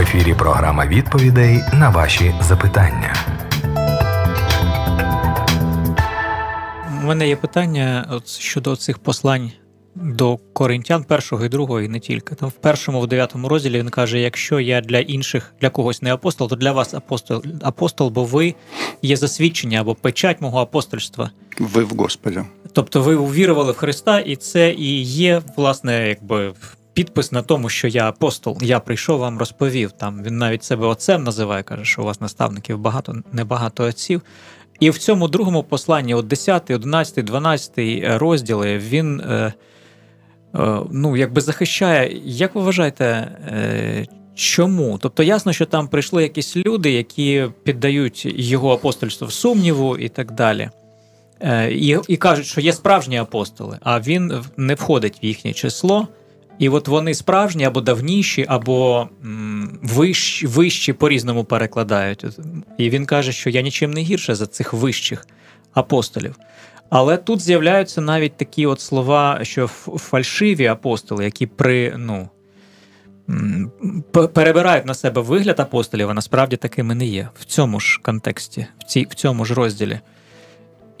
ефірі 0.00 0.34
програма 0.34 0.86
відповідей 0.86 1.60
на 1.72 1.90
ваші 1.90 2.34
запитання. 2.40 3.14
У 7.02 7.06
мене 7.06 7.28
є 7.28 7.36
питання 7.36 8.06
от 8.10 8.28
щодо 8.28 8.76
цих 8.76 8.98
послань 8.98 9.52
до 9.94 10.38
коринтян 10.52 11.04
першого 11.04 11.44
і 11.44 11.48
другого, 11.48 11.80
і 11.80 11.88
не 11.88 12.00
тільки. 12.00 12.34
Там 12.34 12.48
в 12.48 12.52
першому, 12.52 13.00
в 13.00 13.06
дев'ятому 13.06 13.48
розділі 13.48 13.78
він 13.78 13.88
каже: 13.88 14.20
якщо 14.20 14.60
я 14.60 14.80
для 14.80 14.98
інших, 14.98 15.54
для 15.60 15.70
когось 15.70 16.02
не 16.02 16.12
апостол, 16.12 16.48
то 16.48 16.56
для 16.56 16.72
вас 16.72 16.94
апостол, 16.94 17.42
апостол, 17.62 18.10
бо 18.10 18.24
ви 18.24 18.54
є 19.02 19.16
засвідчення 19.16 19.80
або 19.80 19.94
печать 19.94 20.40
мого 20.40 20.58
апостольства. 20.58 21.30
Ви 21.58 21.84
в 21.84 21.90
Господі. 21.90 22.40
Тобто 22.72 23.02
ви 23.02 23.14
увірували 23.14 23.72
в 23.72 23.76
Христа, 23.76 24.20
і 24.20 24.36
це 24.36 24.72
і 24.72 25.02
є, 25.02 25.42
власне, 25.56 26.08
якби 26.08 26.52
підпис 26.94 27.32
на 27.32 27.42
тому, 27.42 27.68
що 27.68 27.88
я 27.88 28.08
апостол. 28.08 28.58
Я 28.62 28.80
прийшов 28.80 29.20
вам 29.20 29.38
розповів. 29.38 29.92
Там 29.92 30.22
він 30.22 30.38
навіть 30.38 30.64
себе 30.64 30.86
отцем 30.86 31.24
називає, 31.24 31.62
каже, 31.62 31.84
що 31.84 32.02
у 32.02 32.04
вас 32.04 32.20
наставників 32.20 32.78
багато, 32.78 33.14
небагато 33.32 33.84
отців. 33.84 34.22
І 34.80 34.90
в 34.90 34.98
цьому 34.98 35.28
другому 35.28 35.62
посланні, 35.62 36.14
от 36.14 36.26
10, 36.26 36.70
11, 36.70 37.24
12 37.24 37.72
розділи, 38.04 38.78
він 38.78 39.20
е, 39.20 39.52
е, 40.54 40.80
ну, 40.90 41.16
якби 41.16 41.40
захищає. 41.40 42.20
Як 42.24 42.54
ви 42.54 42.62
вважаєте, 42.62 43.04
е, 43.04 44.06
чому? 44.34 44.98
Тобто 45.02 45.22
ясно, 45.22 45.52
що 45.52 45.66
там 45.66 45.88
прийшли 45.88 46.22
якісь 46.22 46.56
люди, 46.56 46.90
які 46.90 47.46
піддають 47.64 48.24
його 48.24 48.72
апостольство 48.72 49.26
в 49.26 49.32
сумніву 49.32 49.96
і 49.96 50.08
так 50.08 50.32
далі. 50.32 50.70
Е, 51.40 51.72
і, 51.72 51.98
і 52.08 52.16
кажуть, 52.16 52.46
що 52.46 52.60
є 52.60 52.72
справжні 52.72 53.18
апостоли, 53.18 53.78
а 53.82 54.00
він 54.00 54.44
не 54.56 54.74
входить 54.74 55.18
в 55.22 55.24
їхнє 55.24 55.52
число. 55.52 56.08
І 56.60 56.68
от 56.68 56.88
вони 56.88 57.14
справжні 57.14 57.64
або 57.64 57.80
давніші, 57.80 58.46
або 58.48 59.08
м, 59.24 59.78
вищі, 59.82 60.46
вищі 60.46 60.92
по-різному 60.92 61.44
перекладають. 61.44 62.24
І 62.78 62.90
він 62.90 63.06
каже, 63.06 63.32
що 63.32 63.50
я 63.50 63.62
нічим 63.62 63.90
не 63.90 64.00
гірше 64.00 64.34
за 64.34 64.46
цих 64.46 64.72
вищих 64.72 65.26
апостолів. 65.74 66.36
Але 66.90 67.16
тут 67.16 67.40
з'являються 67.40 68.00
навіть 68.00 68.36
такі 68.36 68.66
от 68.66 68.80
слова, 68.80 69.38
що 69.42 69.66
фальшиві 69.66 70.66
апостоли, 70.66 71.24
які 71.24 71.46
при 71.46 71.94
ну, 71.96 72.28
перебирають 74.12 74.86
на 74.86 74.94
себе 74.94 75.20
вигляд 75.20 75.60
апостолів, 75.60 76.10
а 76.10 76.14
насправді 76.14 76.56
такими 76.56 76.94
не 76.94 77.06
є 77.06 77.28
в 77.40 77.44
цьому 77.44 77.80
ж 77.80 78.00
контексті, 78.02 78.66
в, 78.78 78.84
цій, 78.84 79.06
в 79.10 79.14
цьому 79.14 79.44
ж 79.44 79.54
розділі. 79.54 80.00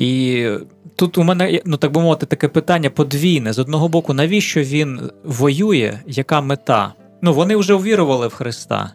І 0.00 0.48
тут 0.96 1.18
у 1.18 1.22
мене, 1.22 1.60
ну 1.64 1.76
так 1.76 1.92
би 1.92 2.00
мовити, 2.00 2.26
таке 2.26 2.48
питання 2.48 2.90
подвійне. 2.90 3.52
З 3.52 3.58
одного 3.58 3.88
боку, 3.88 4.14
навіщо 4.14 4.62
він 4.62 5.10
воює, 5.24 5.98
яка 6.06 6.40
мета? 6.40 6.92
Ну, 7.22 7.32
вони 7.32 7.56
вже 7.56 7.74
увірували 7.74 8.28
в 8.28 8.34
Христа. 8.34 8.92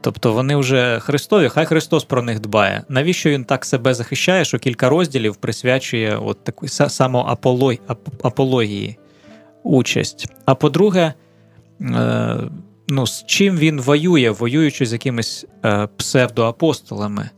Тобто 0.00 0.32
вони 0.32 0.56
вже 0.56 1.00
Христові, 1.00 1.48
хай 1.48 1.66
Христос 1.66 2.04
про 2.04 2.22
них 2.22 2.40
дбає. 2.40 2.82
Навіщо 2.88 3.30
він 3.30 3.44
так 3.44 3.64
себе 3.64 3.94
захищає, 3.94 4.44
що 4.44 4.58
кілька 4.58 4.88
розділів 4.88 5.36
присвячує 5.36 6.16
от 6.16 6.44
таку 6.44 6.68
самоапології 6.68 8.98
участь? 9.62 10.26
А 10.44 10.54
по-друге, 10.54 11.14
е, 11.80 12.36
ну, 12.88 13.06
з 13.06 13.24
чим 13.26 13.56
він 13.56 13.80
воює, 13.80 14.30
воюючи 14.30 14.86
з 14.86 14.92
якимись 14.92 15.46
е, 15.64 15.88
псевдоапостолами? 15.96 17.30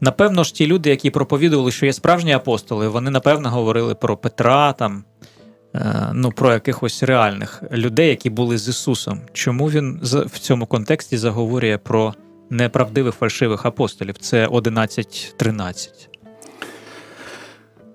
Напевно 0.00 0.44
ж, 0.44 0.54
ті 0.54 0.66
люди, 0.66 0.90
які 0.90 1.10
проповідували, 1.10 1.72
що 1.72 1.86
є 1.86 1.92
справжні 1.92 2.32
апостоли, 2.32 2.88
вони 2.88 3.10
напевно 3.10 3.50
говорили 3.50 3.94
про 3.94 4.16
Петра, 4.16 4.72
там, 4.72 5.04
е, 5.74 6.10
ну, 6.14 6.32
про 6.32 6.52
якихось 6.52 7.02
реальних 7.02 7.62
людей, 7.72 8.08
які 8.08 8.30
були 8.30 8.58
з 8.58 8.68
Ісусом. 8.68 9.20
Чому 9.32 9.70
він 9.70 10.00
в 10.02 10.38
цьому 10.38 10.66
контексті 10.66 11.16
заговорює 11.16 11.78
про 11.78 12.14
неправдивих 12.50 13.14
фальшивих 13.14 13.66
апостолів? 13.66 14.18
Це 14.18 14.46
11.13. 14.46 15.88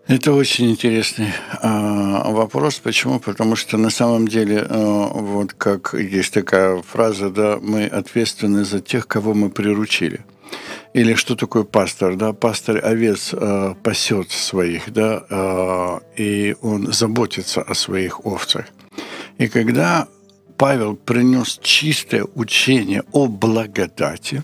Это 0.08 0.34
очень 0.34 0.70
интересный 0.70 1.33
э, 1.64 2.32
вопрос. 2.32 2.77
Почему? 2.77 3.20
Потому 3.20 3.55
что 3.55 3.77
на 3.77 3.89
самом 3.89 4.27
деле, 4.27 4.58
э, 4.58 5.08
вот 5.14 5.54
как 5.54 5.95
есть 5.95 6.32
такая 6.32 6.83
фраза, 6.83 7.30
да, 7.32 7.58
мы 7.60 7.88
ответственны 7.88 8.66
за 8.66 8.82
тех, 8.82 9.08
кого 9.08 9.33
мы 9.33 9.49
приручили. 9.49 10.20
Или 10.92 11.14
что 11.14 11.36
такое 11.36 11.62
пастор? 11.62 12.17
Да? 12.17 12.33
Пастор 12.33 12.84
овец 12.84 13.30
э, 13.33 13.74
пасет 13.83 14.30
своих, 14.33 14.92
да, 14.92 15.23
э, 15.30 15.98
и 16.17 16.56
он 16.62 16.92
заботится 16.92 17.62
о 17.62 17.74
своих 17.74 18.27
овцах. 18.27 18.67
И 19.39 19.48
когда 19.48 20.08
Павел 20.56 20.96
принес 20.96 21.58
чистое 21.62 22.27
учение 22.34 23.05
о 23.12 23.29
благодати 23.29 24.42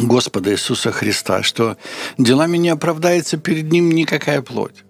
Господа 0.00 0.52
Иисуса 0.52 0.92
Христа, 0.92 1.42
что 1.42 1.76
делами 2.16 2.56
не 2.56 2.70
оправдается 2.70 3.36
перед 3.36 3.70
Ним 3.70 3.90
никакая 3.90 4.42
плоть, 4.42 4.84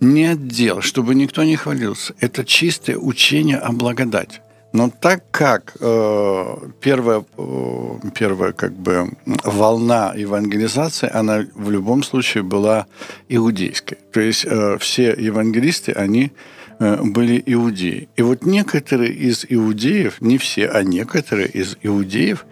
нет 0.00 0.48
дел, 0.48 0.80
чтобы 0.80 1.14
никто 1.14 1.44
не 1.44 1.56
хвалился. 1.56 2.14
Это 2.20 2.44
чистое 2.44 2.96
учение 2.96 3.58
о 3.58 3.72
благодати. 3.72 4.40
Но 4.72 4.90
так 4.90 5.24
как 5.30 5.76
э, 5.80 6.56
первая, 6.80 7.24
э, 7.38 7.94
первая 8.14 8.52
как 8.52 8.72
бы 8.74 9.10
волна 9.44 10.12
евангелизации, 10.14 11.08
она 11.10 11.46
в 11.54 11.70
любом 11.70 12.02
случае 12.02 12.42
была 12.42 12.86
иудейской. 13.30 13.96
То 14.12 14.20
есть 14.20 14.44
э, 14.44 14.76
все 14.78 15.14
евангелисты, 15.18 15.92
они 15.92 16.32
э, 16.80 17.02
были 17.02 17.42
иудеи. 17.46 18.08
И 18.16 18.22
вот 18.22 18.44
некоторые 18.44 19.12
из 19.12 19.46
иудеев, 19.48 20.20
не 20.20 20.36
все, 20.36 20.68
а 20.68 20.82
некоторые 20.82 21.48
из 21.48 21.78
иудеев, 21.82 22.44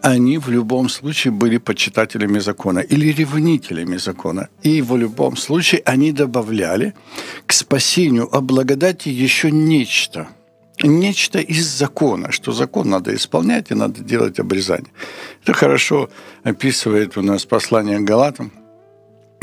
они 0.00 0.38
в 0.38 0.50
любом 0.50 0.88
случае 0.88 1.32
были 1.32 1.58
почитателями 1.58 2.38
закона 2.38 2.80
или 2.80 3.08
ревнителями 3.08 3.96
закона. 3.96 4.48
И 4.62 4.80
в 4.80 4.96
любом 4.96 5.36
случае 5.36 5.82
они 5.84 6.12
добавляли 6.12 6.94
к 7.46 7.52
спасению 7.52 8.28
о 8.32 8.40
благодати 8.40 9.08
еще 9.08 9.50
нечто– 9.50 10.28
нечто 10.82 11.38
из 11.38 11.66
закона, 11.66 12.32
что 12.32 12.52
закон 12.52 12.90
надо 12.90 13.14
исполнять 13.14 13.70
и 13.70 13.74
надо 13.74 14.00
делать 14.00 14.38
обрезание. 14.38 14.92
Это 15.42 15.52
хорошо 15.52 16.10
описывает 16.42 17.16
у 17.16 17.22
нас 17.22 17.44
послание 17.44 17.98
к 17.98 18.04
Галатам, 18.04 18.52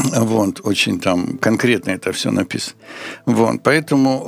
вот, 0.16 0.62
очень 0.64 1.00
там 1.00 1.38
конкретно 1.38 1.92
это 1.92 2.12
все 2.12 2.32
написано. 2.32 2.76
Вот, 3.26 3.62
поэтому 3.64 4.20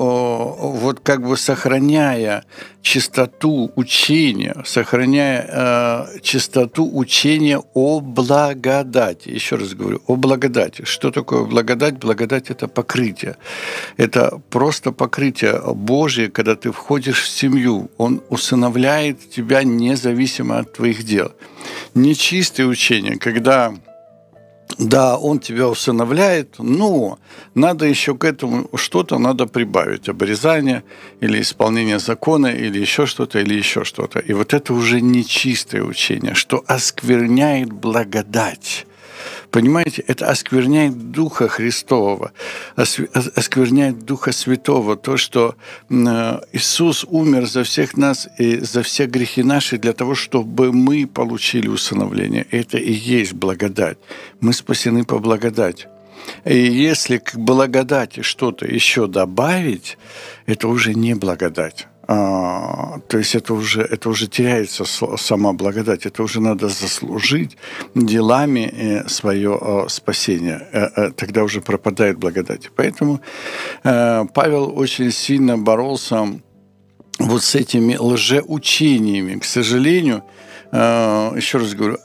вот 0.79 0.99
как 0.99 1.27
бы 1.27 1.37
сохраняя 1.37 2.43
чистоту 2.83 3.71
учения, 3.75 4.55
сохраняя 4.65 5.47
э, 5.47 6.19
чистоту 6.21 6.89
учения 6.93 7.61
о 7.73 8.01
благодати. 8.01 9.29
Еще 9.29 9.55
раз 9.55 9.73
говорю, 9.73 10.01
о 10.07 10.15
благодати. 10.15 10.83
Что 10.85 11.09
такое 11.09 11.45
благодать? 11.45 11.97
Благодать– 11.97 12.49
это 12.49 12.67
покрытие. 12.67 13.37
Это 13.97 14.41
просто 14.49 14.91
покрытие 14.91 15.61
Божье, 15.73 16.29
когда 16.29 16.55
ты 16.55 16.71
входишь 16.71 17.23
в 17.23 17.29
семью. 17.29 17.89
Он 17.97 18.21
усыновляет 18.29 19.29
тебя 19.29 19.63
независимо 19.63 20.59
от 20.59 20.73
твоих 20.73 21.03
дел. 21.03 21.31
Нечистое 21.95 22.67
учение, 22.67 23.17
когда 23.17 23.73
да, 24.77 25.17
он 25.17 25.39
тебя 25.39 25.67
усыновляет, 25.67 26.55
но 26.57 27.19
надо 27.55 27.85
еще 27.85 28.15
к 28.15 28.23
этому 28.23 28.69
что-то 28.75 29.19
надо 29.19 29.45
прибавить. 29.45 30.09
Обрезание 30.09 30.83
или 31.21 31.41
исполнение 31.41 31.99
закона, 31.99 32.47
или 32.47 32.79
еще 32.79 33.05
что-то, 33.05 33.39
или 33.39 33.53
еще 33.53 33.83
что-то. 33.83 34.19
И 34.19 34.33
вот 34.33 34.53
это 34.53 34.73
уже 34.73 35.01
нечистое 35.01 35.83
учение, 35.83 36.33
что 36.33 36.63
оскверняет 36.67 37.71
благодать. 37.71 38.85
Понимаете, 39.51 40.03
это 40.07 40.29
оскверняет 40.29 41.11
Духа 41.11 41.47
Христового, 41.47 42.31
оскверняет 42.75 44.05
Духа 44.05 44.31
Святого, 44.31 44.95
то, 44.95 45.17
что 45.17 45.55
Иисус 45.89 47.05
умер 47.07 47.45
за 47.45 47.63
всех 47.63 47.97
нас 47.97 48.27
и 48.37 48.57
за 48.57 48.81
все 48.81 49.05
грехи 49.05 49.43
наши 49.43 49.77
для 49.77 49.93
того, 49.93 50.15
чтобы 50.15 50.71
мы 50.71 51.07
получили 51.07 51.67
усыновление. 51.67 52.45
Это 52.51 52.77
и 52.77 52.91
есть 52.91 53.33
благодать. 53.33 53.97
Мы 54.41 54.53
спасены 54.53 55.03
по 55.03 55.19
благодати. 55.19 55.87
И 56.45 56.57
если 56.57 57.17
к 57.17 57.35
благодати 57.35 58.21
что-то 58.21 58.65
еще 58.65 59.07
добавить, 59.07 59.97
это 60.45 60.67
уже 60.67 60.93
не 60.93 61.15
благодать. 61.15 61.87
А, 62.05 62.99
то 63.07 63.17
есть 63.17 63.35
это 63.35 63.53
уже, 63.53 63.81
это 63.81 64.09
уже 64.09 64.27
теряется 64.27 64.83
сама 65.17 65.53
благодать, 65.53 66.05
это 66.05 66.23
уже 66.23 66.41
надо 66.41 66.67
заслужить 66.67 67.57
делами 67.95 68.69
э, 68.71 69.07
свое 69.07 69.57
э, 69.59 69.85
спасение. 69.87 70.67
Э, 70.73 71.11
тогда 71.11 71.43
уже 71.43 71.61
пропадает 71.61 72.17
благодать. 72.17 72.69
Поэтому 72.75 73.21
Павел 73.83 74.77
очень 74.77 75.11
сильно 75.11 75.57
боролся 75.57 76.27
вот 77.19 77.43
с 77.43 77.55
этими 77.55 77.95
лжеучениями. 77.95 79.39
К 79.39 79.45
сожалению, 79.45 80.23
еще 80.71 81.59
раз 81.59 81.73
говорю, 81.73 81.97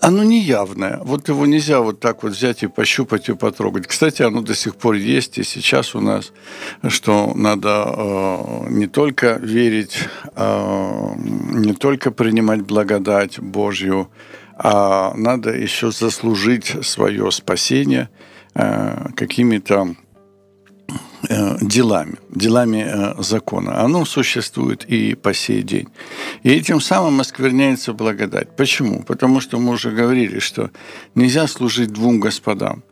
оно 0.00 0.24
неявное. 0.24 1.00
Вот 1.04 1.28
его 1.28 1.46
нельзя 1.46 1.80
вот 1.80 2.00
так 2.00 2.22
вот 2.22 2.32
взять 2.32 2.62
и 2.62 2.66
пощупать 2.66 3.28
и 3.28 3.34
потрогать. 3.34 3.86
Кстати, 3.86 4.22
оно 4.22 4.40
до 4.40 4.54
сих 4.54 4.76
пор 4.76 4.94
есть 4.94 5.38
и 5.38 5.44
сейчас 5.44 5.94
у 5.94 6.00
нас, 6.00 6.32
что 6.88 7.32
надо 7.34 7.84
э, 7.86 8.66
не 8.70 8.86
только 8.86 9.38
верить, 9.42 9.98
э, 10.36 11.12
не 11.16 11.74
только 11.74 12.10
принимать 12.10 12.62
благодать 12.62 13.38
Божью, 13.38 14.10
а 14.56 15.14
надо 15.16 15.50
еще 15.50 15.90
заслужить 15.90 16.76
свое 16.82 17.30
спасение 17.30 18.08
э, 18.54 19.08
какими-то 19.14 19.94
делами, 21.60 22.16
делами 22.30 22.84
э, 22.86 23.22
закона. 23.22 23.80
Оно 23.80 24.04
существует 24.04 24.84
и 24.84 25.14
по 25.14 25.34
сей 25.34 25.62
день. 25.62 25.88
И 26.42 26.50
этим 26.50 26.80
самым 26.80 27.20
оскверняется 27.20 27.92
благодать. 27.92 28.56
Почему? 28.56 29.02
Потому 29.02 29.40
что 29.40 29.58
мы 29.58 29.72
уже 29.72 29.90
говорили, 29.90 30.38
что 30.38 30.70
нельзя 31.14 31.46
служить 31.46 31.92
двум 31.92 32.20
господам. 32.20 32.82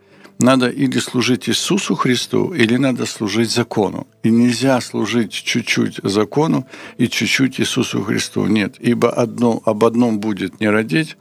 Надо 0.41 0.69
или 0.69 1.01
служить 1.01 1.49
Иисусу 1.49 1.97
Христу, 1.97 2.55
или 2.55 2.77
надо 2.77 3.07
служить 3.07 3.51
закону. 3.51 4.07
И 4.23 4.31
нельзя 4.31 4.81
служить 4.81 5.33
чуть-чуть 5.33 5.99
закону 6.05 6.65
и 6.97 7.09
чуть-чуть 7.09 7.59
Иисусу 7.61 8.03
Христу. 8.03 8.47
Нет, 8.47 8.77
ибо 8.79 9.11
одно, 9.11 9.61
об 9.65 9.85
одном 9.85 10.21
будет 10.21 10.61
не 10.61 10.71
родить, 10.71 11.17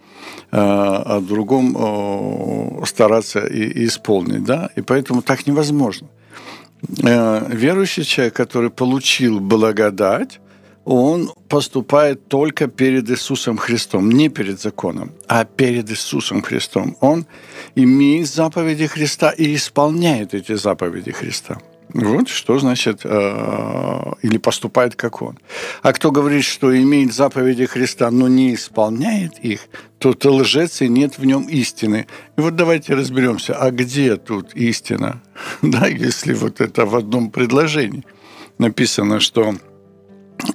а 0.51 1.17
о 1.17 1.19
другом 1.21 2.85
стараться 2.85 3.39
и, 3.39 3.85
исполнить. 3.85 4.43
Да? 4.43 4.69
И 4.75 4.81
поэтому 4.81 5.23
так 5.23 5.47
невозможно. 5.47 6.07
Э, 7.03 7.45
верующий 7.49 8.03
человек, 8.03 8.33
который 8.33 8.69
получил 8.69 9.39
благодать, 9.39 10.39
он 10.85 11.33
поступает 11.49 12.27
только 12.29 12.67
перед 12.67 13.09
Иисусом 13.09 13.57
Христом, 13.57 14.09
не 14.09 14.29
перед 14.29 14.61
законом, 14.61 15.11
а 15.27 15.43
перед 15.43 15.89
Иисусом 15.91 16.41
Христом. 16.41 16.95
Он 17.01 17.25
имеет 17.75 18.27
заповеди 18.27 18.87
Христа 18.87 19.31
и 19.31 19.53
исполняет 19.53 20.33
эти 20.33 20.55
заповеди 20.55 21.11
Христа. 21.11 21.57
Вот 21.93 22.27
что 22.27 22.59
значит, 22.59 23.01
э, 23.03 24.11
или 24.21 24.37
поступает 24.37 24.95
как 24.95 25.21
он. 25.21 25.39
А 25.81 25.93
кто 25.93 26.11
говорит, 26.11 26.43
что 26.43 26.77
имеет 26.77 27.13
заповеди 27.13 27.65
Христа, 27.65 28.11
но 28.11 28.27
не 28.27 28.55
исполняет 28.55 29.39
их, 29.39 29.61
то 29.97 30.11
это 30.11 30.31
лжец 30.31 30.81
и 30.81 30.89
нет 30.89 31.17
в 31.17 31.25
нем 31.25 31.47
истины. 31.47 32.07
И 32.37 32.41
вот 32.41 32.55
давайте 32.55 32.93
разберемся, 32.93 33.55
а 33.55 33.71
где 33.71 34.17
тут 34.17 34.53
истина? 34.53 35.21
Да, 35.61 35.87
если 35.87 36.33
вот 36.33 36.61
это 36.61 36.85
в 36.85 36.95
одном 36.95 37.31
предложении 37.31 38.03
написано, 38.57 39.19
что 39.19 39.55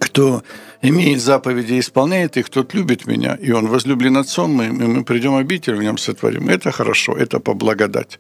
кто 0.00 0.43
имеет 0.81 1.21
заповеди 1.21 1.74
и 1.74 1.79
исполняет 1.79 2.38
их, 2.38 2.50
тот 2.50 2.74
любит 2.74 3.07
меня, 3.07 3.38
и 3.47 3.51
он 3.51 3.68
возлюблен 3.68 4.18
отцом 4.18 4.51
моим, 4.51 4.81
и 4.81 4.88
мы 4.88 5.03
придем 5.03 5.35
обитель 5.35 5.75
в 5.75 5.83
нем 5.83 5.97
сотворим. 5.97 6.50
Это 6.50 6.71
хорошо, 6.71 7.13
это 7.13 7.39
по 7.39 7.53
благодати. 7.53 8.18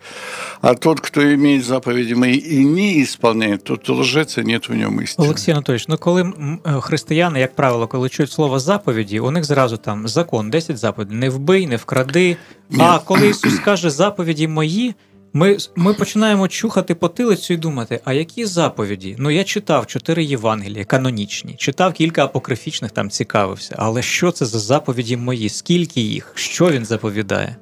А 0.61 0.73
тот, 0.73 0.99
кто 1.01 1.21
имеет 1.21 1.65
заповеди 1.65 2.13
мои 2.13 2.37
и 2.37 2.65
не 2.65 3.03
исполняет, 3.03 3.63
тот 3.63 3.89
лжец, 3.89 4.37
и 4.37 4.43
нет 4.43 4.69
в 4.69 4.73
ньому 4.73 5.01
истины. 5.01 5.25
Олексій 5.25 5.51
Анатолійович, 5.51 5.87
ну 5.87 5.97
коли 5.97 6.33
е, 6.65 6.81
християни, 6.81 7.39
як 7.39 7.55
правило, 7.55 7.87
коли 7.87 8.09
чують 8.09 8.31
слово 8.31 8.59
заповіді, 8.59 9.19
у 9.19 9.31
них 9.31 9.43
зразу 9.43 9.77
там 9.77 10.07
закон, 10.07 10.49
10 10.49 10.77
заповідей, 10.77 11.17
не 11.17 11.29
вбий, 11.29 11.67
не 11.67 11.75
вкради. 11.75 12.37
А 12.79 12.99
коли 12.99 13.29
Ісус 13.29 13.59
каже 13.59 13.89
заповіді 13.89 14.47
мої, 14.47 14.95
ми 15.32 15.56
ми 15.76 15.94
починаємо 15.94 16.48
чухати 16.48 16.94
потилицю 16.94 17.54
і 17.54 17.56
думати, 17.56 18.00
а 18.04 18.12
які 18.12 18.44
заповіді? 18.44 19.16
Ну 19.18 19.30
я 19.30 19.44
читав 19.44 19.86
чотири 19.86 20.24
Євангелія, 20.24 20.84
канонічні, 20.84 21.54
читав 21.54 21.92
кілька 21.92 22.24
апокрифічних, 22.24 22.90
там 22.90 23.10
цікавився. 23.10 23.74
Але 23.78 24.02
що 24.02 24.30
це 24.30 24.46
за 24.46 24.58
заповіді 24.58 25.16
мої? 25.16 25.48
Скільки 25.48 26.00
їх? 26.00 26.32
Що 26.34 26.70
він 26.70 26.84
заповідає? 26.84 27.56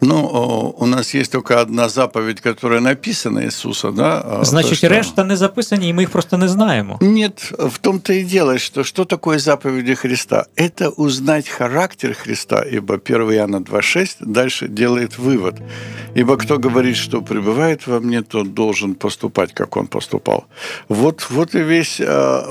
Ну, 0.00 0.74
у 0.78 0.86
нас 0.86 1.14
есть 1.14 1.32
только 1.32 1.60
одна 1.60 1.88
заповедь, 1.88 2.40
которая 2.40 2.80
написана 2.80 3.44
Иисуса, 3.44 3.90
да? 3.90 4.44
Значит, 4.44 4.70
то, 4.70 4.76
что... 4.76 4.86
решта 4.86 5.24
не 5.24 5.36
записані, 5.36 5.88
и 5.88 5.92
мы 5.92 6.02
их 6.02 6.10
просто 6.10 6.36
не 6.36 6.48
знаем. 6.48 6.96
Нет, 7.00 7.52
в 7.58 7.78
том-то 7.78 8.12
и 8.12 8.24
дело, 8.24 8.58
что 8.58 8.84
что 8.84 9.04
такое 9.04 9.38
заповеди 9.38 9.94
Христа? 9.94 10.46
Это 10.56 10.90
узнать 10.90 11.48
характер 11.48 12.14
Христа, 12.14 12.62
ибо 12.62 12.94
1 12.94 13.32
Иоанна 13.32 13.56
2,6 13.56 14.16
дальше 14.20 14.68
делает 14.68 15.18
вывод. 15.18 15.56
Ибо 16.14 16.36
кто 16.36 16.58
говорит, 16.58 16.96
что 16.96 17.20
пребывает 17.20 17.86
во 17.86 17.98
мне, 18.00 18.22
тот 18.22 18.54
должен 18.54 18.94
поступать, 18.94 19.52
как 19.52 19.76
он 19.76 19.86
поступал. 19.88 20.44
Вот, 20.88 21.26
вот 21.30 21.54
и 21.54 21.62
весь, 21.62 22.00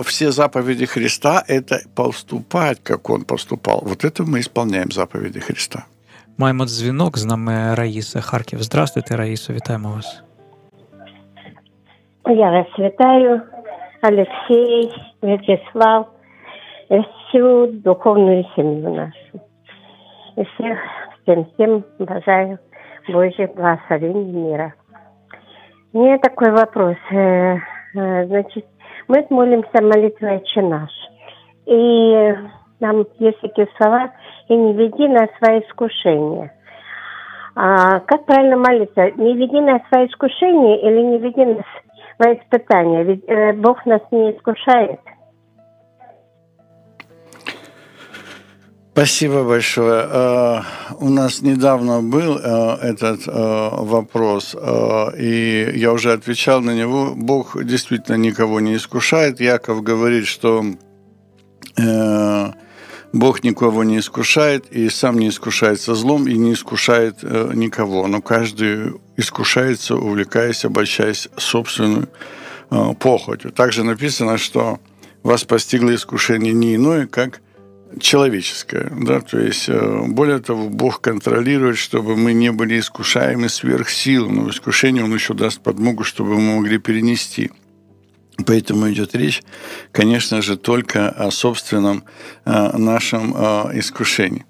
все 0.06 0.32
заповеди 0.32 0.86
Христа– 0.86 1.44
это 1.48 1.82
поступать, 1.96 2.80
как 2.84 3.10
он 3.10 3.24
поступал. 3.24 3.82
Вот 3.86 4.04
это 4.04 4.24
мы 4.24 4.40
исполняем 4.40 4.92
заповеди 4.92 5.40
Христа. 5.40 5.86
Маємо 6.39 6.65
дзвінок 6.65 7.19
з 7.19 7.27
нами 7.27 7.75
Раїса 7.75 8.21
Харків. 8.21 8.62
Здравствуйте, 8.62 9.17
Раїсо, 9.17 9.53
вітаємо 9.53 9.89
вас. 9.89 10.23
Я 12.27 12.50
вас 12.50 12.67
вітаю, 12.79 13.41
Олексій, 14.03 14.91
Вячеслав, 15.23 16.09
всю 16.91 17.67
духовную 17.67 18.44
семью 18.56 18.91
нашу. 18.91 19.41
И 20.37 20.44
всех, 20.44 20.79
всем, 21.23 21.47
всем 21.55 21.85
бажаю 21.99 22.59
Божьих 23.09 23.55
благословений 23.55 24.33
мира. 24.33 24.75
У 25.93 25.99
меня 25.99 26.19
такой 26.19 26.50
вопрос. 26.50 26.97
Э, 27.11 27.56
э, 27.94 28.27
значит, 28.27 28.67
мы 29.09 29.27
молимся 29.31 29.83
молитвой 29.83 30.37
«Отче 30.37 30.62
наш». 30.62 30.91
И 31.67 32.35
там 32.81 33.05
есть 33.19 33.41
такие 33.41 33.69
слова 33.77 34.11
«И 34.50 34.56
не 34.56 34.74
веди 34.74 35.08
на 35.08 35.28
свои 35.38 35.60
искушения». 35.60 36.54
А 37.60 38.02
как 38.02 38.26
правильно 38.26 38.58
молиться? 38.58 39.10
Не 39.18 39.36
веди 39.36 39.60
на 39.60 39.82
свои 39.90 40.08
искушения 40.08 40.78
или 40.78 41.02
не 41.02 41.18
веди 41.18 41.44
на 41.44 41.64
свои 42.16 42.38
испытания? 42.38 43.04
Ведь 43.04 43.24
э, 43.28 43.54
Бог 43.54 43.84
нас 43.88 44.02
не 44.12 44.32
искушает. 44.32 45.00
Спасибо 48.98 49.44
большое. 49.44 50.08
Э, 50.10 50.62
у 51.00 51.10
нас 51.10 51.44
недавно 51.44 52.02
был 52.02 52.40
э, 52.40 52.78
этот 52.82 53.28
э, 53.28 53.32
вопрос, 53.32 54.56
и 55.16 55.72
я 55.76 55.94
уже 55.94 56.14
отвечал 56.14 56.62
на 56.62 56.74
него. 56.74 57.14
Бог 57.16 57.64
действительно 57.64 58.16
никого 58.16 58.60
не 58.60 58.76
искушает. 58.76 59.40
Яков 59.40 59.84
говорит, 59.84 60.26
что 60.26 60.64
Бог 63.13 63.44
никого 63.44 63.83
не 63.83 64.00
искушает, 64.00 64.65
и 64.71 64.89
сам 64.89 65.18
не 65.18 65.30
искушается 65.30 65.95
злом, 65.95 66.27
и 66.27 66.33
не 66.33 66.54
искушает 66.54 67.19
э, 67.21 67.51
никого. 67.54 68.07
Но 68.07 68.21
каждый 68.21 68.95
искушается, 69.15 69.95
увлекаясь, 69.95 70.65
обольщаясь 70.65 71.30
собственную 71.38 72.09
э, 72.69 72.94
похотью. 73.00 73.51
Также 73.51 73.83
написано, 73.83 74.38
что 74.38 74.80
вас 75.24 75.45
постигло 75.45 75.95
искушение 75.95 76.54
не 76.54 76.75
иное, 76.75 77.07
как 77.07 77.42
человеческое. 78.00 78.92
Да? 79.00 79.21
То 79.21 79.39
есть, 79.39 79.69
э, 79.69 80.01
более 80.07 80.39
того, 80.39 80.69
Бог 80.69 80.99
контролирует, 80.99 81.78
чтобы 81.78 82.18
мы 82.18 82.33
не 82.33 82.52
были 82.52 82.78
искушаемы 82.78 83.47
сверх 83.47 83.90
сил, 83.90 84.30
но 84.30 84.49
искушение 84.49 85.04
Он 85.04 85.14
еще 85.14 85.33
даст 85.33 85.61
подмогу, 85.61 86.04
чтобы 86.04 86.35
мы 86.35 86.57
могли 86.57 86.78
перенести– 86.78 87.52
Поэтому 88.46 88.90
идет 88.92 89.16
речь, 89.16 89.42
конечно 89.92 90.42
же, 90.42 90.58
только 90.58 91.10
о 91.10 91.32
собственном 91.32 92.04
э, 92.46 92.78
нашем 92.78 93.34
э, 93.36 93.80
искушении. 93.80 94.46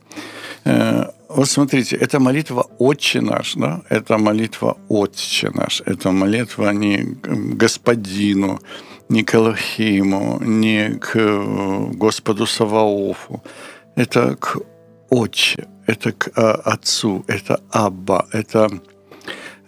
Э, 0.66 1.06
вот 1.30 1.50
смотрите, 1.50 1.96
это 1.96 2.20
молитва 2.20 2.68
«Отче 2.80 3.22
наш», 3.22 3.56
да? 3.56 3.82
это 3.90 4.18
молитва 4.18 4.78
«Отче 4.90 5.52
наш», 5.54 5.82
это 5.86 6.12
молитва 6.12 6.72
не 6.72 7.18
Господину, 7.56 8.60
не 9.10 9.24
к 9.24 9.36
Элохиму, 9.36 10.40
не 10.42 11.00
к 11.00 11.16
Господу 11.94 12.46
Саваофу, 12.46 13.42
это 13.96 14.36
к 14.36 14.58
Отче, 15.10 15.68
это 15.86 16.12
к 16.12 16.30
Отцу, 16.66 17.24
это 17.28 17.62
Абба, 17.72 18.26
это 18.34 18.70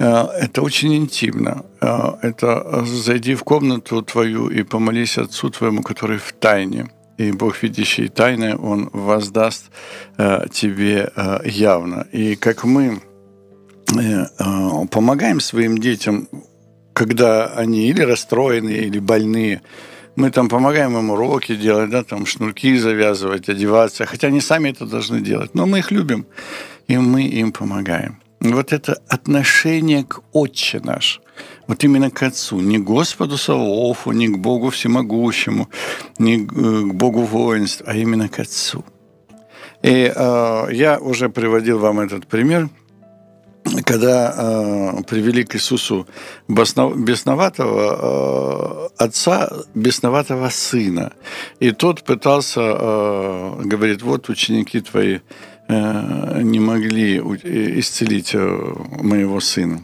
это 0.06 0.62
очень 0.62 0.96
интимно. 0.96 1.66
Э, 1.82 2.14
это 2.22 2.64
э, 2.66 2.86
зайди 2.86 3.36
в 3.36 3.44
комнату 3.44 4.02
твою 4.02 4.50
и 4.50 4.64
помолись 4.64 5.18
Отцу 5.18 5.50
твоему, 5.50 5.84
который 5.84 6.18
в 6.18 6.32
тайне. 6.32 6.90
И 7.18 7.34
Бог, 7.34 7.62
видящий 7.62 8.08
тайное, 8.08 8.56
Он 8.56 8.90
воздаст 8.94 9.72
тебе 10.54 11.12
явно. 11.44 12.08
И 12.14 12.36
как 12.38 12.64
мы 12.64 13.02
помогаем 14.90 15.42
своим 15.42 15.78
детям, 15.78 16.30
когда 16.94 17.48
они 17.48 17.90
или 17.90 18.04
расстроены, 18.04 18.70
или 18.70 19.00
больные, 19.00 19.62
мы 20.16 20.32
там 20.32 20.48
помогаем 20.48 20.98
им 20.98 21.10
уроки 21.10 21.58
делать, 21.58 21.90
да, 21.90 22.04
там 22.04 22.26
шнурки 22.26 22.78
завязывать, 22.78 23.50
одеваться, 23.50 24.06
хотя 24.06 24.28
они 24.28 24.40
сами 24.40 24.70
это 24.70 24.86
должны 24.86 25.20
делать. 25.20 25.56
Но 25.56 25.66
мы 25.66 25.80
их 25.80 25.92
любим, 25.92 26.26
и 26.88 26.98
мы 26.98 27.24
им 27.24 27.52
помогаем 27.52 28.20
вот 28.42 28.74
это 28.74 29.02
отношение 29.08 30.04
к 30.04 30.22
Отче 30.32 30.80
наш, 30.80 31.22
вот 31.68 31.84
именно 31.84 32.10
к 32.10 32.24
Отцу, 32.24 32.60
не 32.60 32.78
к 32.78 32.84
Господу 32.84 33.38
Савофу, 33.38 34.12
не 34.12 34.28
к 34.28 34.38
Богу 34.38 34.70
Всемогущему, 34.70 35.70
не 36.18 36.38
к 36.38 36.94
Богу 36.94 37.22
воинств, 37.22 37.84
а 37.86 37.96
именно 37.96 38.30
к 38.30 38.40
Отцу. 38.40 38.84
И 39.82 40.12
э, 40.14 40.68
я 40.72 41.00
уже 41.00 41.30
приводил 41.30 41.80
вам 41.80 42.00
этот 42.00 42.28
пример, 42.28 42.70
когда 43.86 44.34
э, 44.36 45.04
привели 45.04 45.44
к 45.44 45.56
Иисусу 45.56 46.08
бесноватого 46.48 48.90
э, 48.98 49.04
отца, 49.04 49.50
бесноватого 49.76 50.50
сына. 50.50 51.14
И 51.60 51.72
тот 51.72 52.04
пытался, 52.04 52.62
э, 52.62 53.62
говорит, 53.64 54.02
вот 54.02 54.30
ученики 54.30 54.82
твои 54.82 55.16
э, 55.16 55.20
не 55.70 56.60
могли 56.60 57.18
исцелить 57.20 58.32
э, 58.34 58.74
моего 59.02 59.40
сына. 59.40 59.84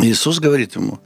Иисус 0.00 0.40
говорит 0.40 0.76
ему, 0.76 0.98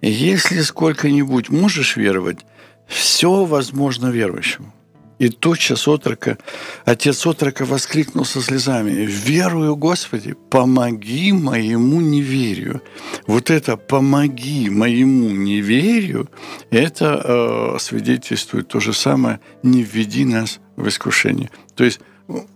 если 0.00 0.60
сколько-нибудь 0.60 1.50
можешь 1.50 1.96
веровать, 1.96 2.38
все 2.86 3.44
возможно 3.44 4.08
верующему. 4.08 4.72
И 5.18 5.28
тотчас 5.28 5.86
отрока, 5.86 6.38
отец 6.84 7.24
отрока 7.26 7.64
воскликнул 7.64 8.24
со 8.24 8.42
слезами, 8.42 8.90
«Верую, 8.90 9.76
Господи, 9.76 10.34
помоги 10.50 11.32
моему 11.32 12.00
неверию». 12.00 12.82
Вот 13.26 13.50
это 13.50 13.76
«помоги 13.76 14.68
моему 14.70 15.30
неверию» 15.30 16.28
это 16.70 17.22
э, 17.24 17.78
свидетельствует 17.78 18.68
то 18.68 18.80
же 18.80 18.92
самое 18.92 19.38
«не 19.62 19.82
введи 19.82 20.24
нас 20.24 20.60
в 20.76 20.88
искушение». 20.88 21.50
То 21.76 21.84
есть 21.84 22.00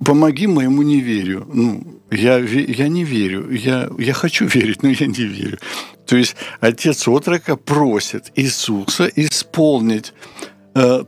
помоги 0.04 0.46
моему 0.46 0.82
неверию. 0.82 1.46
Ну, 1.52 2.00
я, 2.10 2.38
я 2.38 2.88
не 2.88 3.04
верю. 3.04 3.50
Я, 3.50 3.90
я 3.98 4.12
хочу 4.12 4.46
верить, 4.54 4.82
но 4.82 4.88
я 4.88 5.06
не 5.06 5.24
верю. 5.24 5.58
То 6.06 6.16
есть 6.16 6.36
отец 6.60 7.06
отрока 7.06 7.56
просит 7.56 8.32
Иисуса 8.34 9.10
исполнить 9.14 10.14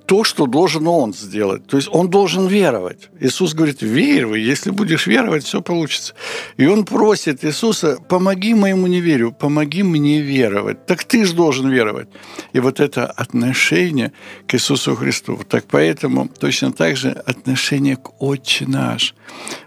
то, 0.07 0.25
что 0.25 0.47
должен 0.47 0.87
он 0.87 1.15
сделать. 1.15 1.67
То 1.67 1.77
есть 1.77 1.89
он 1.93 2.09
должен 2.09 2.49
веровать. 2.49 3.09
Иисус 3.21 3.55
говорит, 3.55 3.83
верь, 3.83 4.27
если 4.37 4.71
будешь 4.71 5.07
веровать, 5.07 5.45
все 5.45 5.61
получится. 5.61 6.15
И 6.57 6.67
он 6.67 6.85
просит 6.85 7.45
Иисуса, 7.45 7.99
помоги 8.09 8.55
моему 8.55 8.87
неверию, 8.87 9.33
помоги 9.33 9.83
мне 9.83 10.21
веровать. 10.21 10.87
Так 10.87 11.05
ты 11.05 11.25
же 11.25 11.35
должен 11.35 11.69
веровать. 11.69 12.09
И 12.53 12.61
вот 12.61 12.81
это 12.81 13.07
отношение 13.07 14.13
к 14.47 14.55
Иисусу 14.55 14.97
Христу. 14.97 15.39
Так 15.49 15.65
поэтому 15.71 16.29
точно 16.29 16.73
так 16.73 16.97
же 16.97 17.11
отношение 17.11 17.97
к 17.97 18.23
Отче 18.23 18.67
наш. 18.67 19.15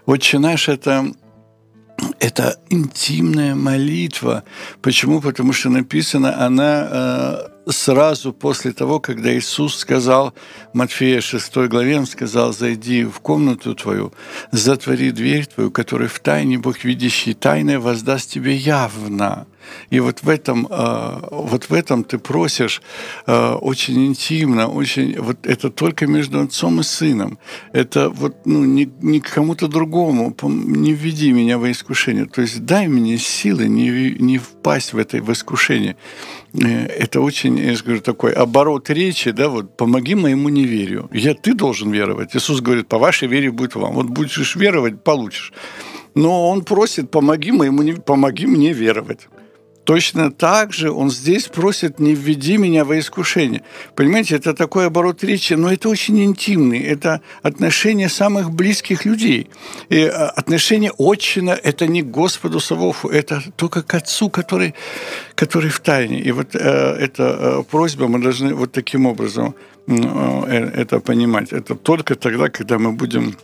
Отче 0.06 0.38
наш– 0.38 0.68
это 0.68 1.12
это 2.18 2.58
интимная 2.70 3.54
молитва. 3.54 4.42
Почему? 4.82 5.20
Потому 5.20 5.52
что 5.52 5.70
написано, 5.70 6.44
она 6.44 6.88
э, 6.90 7.53
сразу 7.68 8.32
после 8.32 8.72
того, 8.72 9.00
когда 9.00 9.36
Иисус 9.36 9.76
сказал, 9.76 10.34
Матфея 10.72 11.20
6 11.20 11.56
главе, 11.68 11.98
Он 11.98 12.06
сказал, 12.06 12.52
«Зайди 12.52 13.04
в 13.04 13.20
комнату 13.20 13.74
твою, 13.74 14.12
затвори 14.52 15.10
дверь 15.10 15.46
твою, 15.46 15.70
которая 15.70 16.08
в 16.08 16.18
тайне 16.20 16.58
Бог, 16.58 16.84
видящий 16.84 17.34
тайное, 17.34 17.78
воздаст 17.78 18.30
тебе 18.30 18.54
явно». 18.54 19.46
И 19.90 20.00
вот 20.00 20.22
в 20.22 20.28
этом, 20.28 20.66
э, 20.70 21.20
вот 21.30 21.64
в 21.64 21.72
этом 21.72 22.04
ты 22.04 22.18
просишь 22.18 22.82
э, 23.26 23.52
очень 23.54 24.06
интимно, 24.06 24.68
очень, 24.68 25.20
вот 25.20 25.46
это 25.46 25.70
только 25.70 26.06
между 26.06 26.40
отцом 26.40 26.80
и 26.80 26.82
сыном. 26.82 27.38
Это 27.72 28.10
вот, 28.10 28.34
ну, 28.44 28.64
не, 28.64 28.90
не 29.00 29.20
кому-то 29.20 29.68
другому, 29.68 30.34
не 30.42 30.92
введи 30.92 31.32
меня 31.32 31.58
во 31.58 31.70
искушение. 31.70 32.26
То 32.26 32.42
есть 32.42 32.64
дай 32.64 32.88
мне 32.88 33.18
силы 33.18 33.68
не, 33.68 34.16
не 34.18 34.38
впасть 34.38 34.92
в 34.92 34.98
это 34.98 35.22
в 35.22 35.30
искушение. 35.30 35.96
Э, 36.54 36.86
это 36.86 37.20
очень, 37.20 37.58
я 37.58 37.74
же 37.74 37.84
говорю, 37.84 38.00
такой 38.00 38.32
оборот 38.32 38.90
речи, 38.90 39.30
да, 39.30 39.48
вот 39.48 39.76
помоги 39.76 40.14
моему 40.14 40.48
неверию. 40.48 41.08
Я, 41.12 41.34
ты 41.34 41.54
должен 41.54 41.92
веровать. 41.92 42.36
Иисус 42.36 42.60
говорит, 42.60 42.88
по 42.88 42.98
вашей 42.98 43.28
вере 43.28 43.50
будет 43.50 43.74
вам. 43.74 43.94
Вот 43.94 44.06
будешь 44.06 44.56
веровать, 44.56 45.02
получишь. 45.02 45.52
Но 46.14 46.48
он 46.48 46.64
просит, 46.64 47.10
помоги, 47.10 47.50
моему, 47.52 48.00
помоги 48.00 48.46
мне 48.46 48.72
веровать. 48.72 49.28
Точно 49.84 50.30
так 50.30 50.72
же 50.72 50.90
он 50.90 51.10
здесь 51.10 51.48
просит 51.48 52.00
«не 52.00 52.14
введи 52.14 52.56
меня 52.56 52.84
во 52.84 52.98
искушение». 52.98 53.62
Понимаете, 53.94 54.36
это 54.36 54.54
такой 54.54 54.86
оборот 54.86 55.22
речи, 55.22 55.52
но 55.54 55.70
это 55.70 55.88
очень 55.90 56.24
интимный. 56.24 56.80
Это 56.80 57.20
отношения 57.42 58.08
самых 58.08 58.50
близких 58.50 59.04
людей. 59.04 59.50
И 59.90 59.96
э, 59.96 60.08
отношение 60.08 60.90
отчина– 60.98 61.50
это 61.62 61.86
не 61.86 62.02
к 62.02 62.06
Господу 62.06 62.60
Савофу, 62.60 63.08
это 63.08 63.42
только 63.56 63.82
к 63.82 63.94
Отцу, 63.94 64.30
который, 64.30 64.74
который 65.34 65.68
в 65.68 65.80
тайне. 65.80 66.20
И 66.20 66.32
вот 66.32 66.54
э, 66.54 66.58
эта 66.58 67.22
э, 67.22 67.62
просьба, 67.70 68.08
мы 68.08 68.18
должны 68.18 68.54
вот 68.54 68.72
таким 68.72 69.06
образом 69.06 69.54
э, 69.86 70.70
это 70.74 71.00
понимать. 71.00 71.52
Это 71.52 71.74
только 71.74 72.14
тогда, 72.14 72.48
когда 72.48 72.78
мы 72.78 72.92
будем 72.92 73.36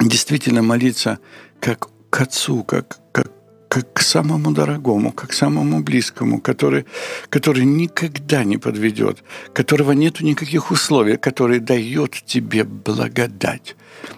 действительно 0.00 0.62
молиться 0.62 1.18
как 1.60 1.88
к 2.10 2.20
Отцу, 2.20 2.64
как, 2.64 2.98
как 3.12 3.35
как 3.76 3.92
к 3.92 4.00
самому 4.00 4.52
дорогому, 4.52 5.12
как 5.12 5.30
к 5.30 5.32
самому 5.34 5.82
близкому, 5.82 6.40
который, 6.40 6.86
который 7.28 7.66
никогда 7.66 8.42
не 8.42 8.56
подведет, 8.56 9.22
которого 9.52 9.92
нету 9.92 10.24
никаких 10.24 10.70
условий, 10.70 11.18
который 11.18 11.60
дает 11.60 12.12
тебе 12.24 12.64
благодать. 12.64 13.76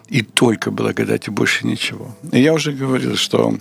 И 0.09 0.23
только 0.23 0.71
благодать, 0.71 1.27
и 1.27 1.33
больше 1.33 1.67
ничего. 1.67 2.17
И 2.31 2.41
я 2.41 2.55
уже 2.55 2.71
говорил, 2.71 3.17
что 3.17 3.59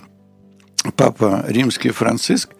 папа 0.94 1.44
римский 1.48 1.90
Франциск 1.90 2.50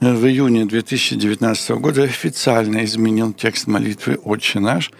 в 0.00 0.26
июне 0.26 0.64
2019 0.64 1.70
года 1.70 2.04
официально 2.04 2.84
изменил 2.84 3.32
текст 3.32 3.66
молитвы 3.66 4.14
«Отче 4.14 4.60
наш», 4.60 4.92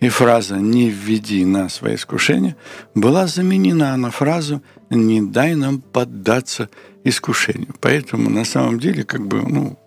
и 0.00 0.08
фраза 0.08 0.56
«Не 0.56 0.88
введи 0.88 1.44
нас 1.44 1.82
во 1.82 1.94
искушение» 1.94 2.56
была 2.94 3.26
заменена 3.26 3.96
на 3.96 4.10
фразу 4.10 4.62
«Не 4.90 5.20
дай 5.20 5.54
нам 5.54 5.80
поддаться 5.80 6.70
искушению». 7.05 7.73
Поэтому 7.79 8.29
на 8.29 8.45
самом 8.45 8.79
деле, 8.79 9.03
как 9.03 9.21
бы, 9.21 9.43
ну, 9.47 9.77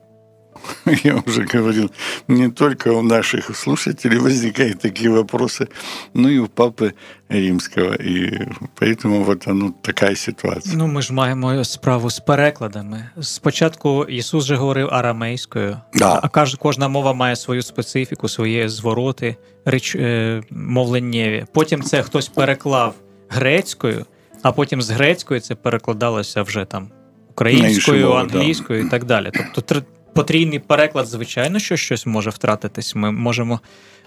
я 1.04 1.22
уже 1.26 1.44
говорил, 1.44 1.90
не 2.28 2.50
только 2.50 2.88
у 2.88 3.02
наших 3.02 3.56
слушателей 3.56 4.18
возникают 4.18 4.80
такие 4.80 5.10
вопросы, 5.10 5.68
но 6.14 6.28
и 6.28 6.38
у 6.38 6.46
папы 6.46 6.92
римського. 7.28 7.94
І 7.94 8.48
поэтому 8.80 9.24
вот 9.24 9.44
ну, 9.46 9.74
така 9.80 10.16
ситуація. 10.16 10.74
Ну, 10.76 10.86
ми 10.86 11.02
ж 11.02 11.12
маємо 11.12 11.64
справу 11.64 12.10
з 12.10 12.20
перекладами. 12.20 13.10
Спочатку 13.20 14.04
Ісус 14.04 14.44
же 14.44 14.56
говорив 14.56 14.88
арамейською, 14.92 15.76
да. 15.94 16.20
а 16.22 16.28
кожна 16.58 16.88
мова 16.88 17.12
має 17.12 17.36
свою 17.36 17.62
специфіку, 17.62 18.28
свої 18.28 18.68
звороти, 18.68 19.36
реч, 19.64 19.94
е, 19.94 20.42
мовленнєві. 20.50 21.44
Потім 21.52 21.82
це 21.82 22.02
хтось 22.02 22.28
переклав 22.28 22.94
грецькою, 23.28 24.06
а 24.42 24.52
потім 24.52 24.82
з 24.82 24.90
грецької 24.90 25.40
це 25.40 25.54
перекладалося 25.54 26.42
вже 26.42 26.64
там 26.64 26.90
українською, 27.39 28.11
англійською 28.11 28.81
да. 28.81 28.87
і 28.87 28.89
так 28.89 29.05
далі. 29.05 29.31
Тобто 29.55 29.81
потрійний 30.13 30.59
переклад, 30.59 31.07
звичайно, 31.07 31.59
що 31.59 31.77
щось 31.77 32.05
може 32.05 32.29
втратитись. 32.29 32.95
Ми 32.95 33.11
можемо. 33.11 33.59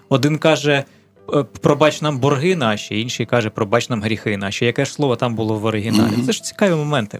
Один 0.09 0.37
каже, 0.37 0.83
«Е, 1.33 1.43
пробач 1.61 2.01
нам 2.01 2.19
борги 2.19 2.55
наші, 2.55 3.01
інший 3.01 3.25
каже, 3.25 3.49
пробач 3.49 3.89
нам 3.89 4.01
гріхи 4.01 4.37
наші. 4.37 4.65
Яке 4.65 4.85
ж 4.85 4.93
слово 4.93 5.15
там 5.15 5.35
було 5.35 5.55
в 5.55 5.65
оригіналі? 5.65 6.11
Mm-hmm. 6.11 6.25
Це 6.25 6.31
ж 6.31 6.43
цікаві 6.43 6.75
моменти. 6.75 7.19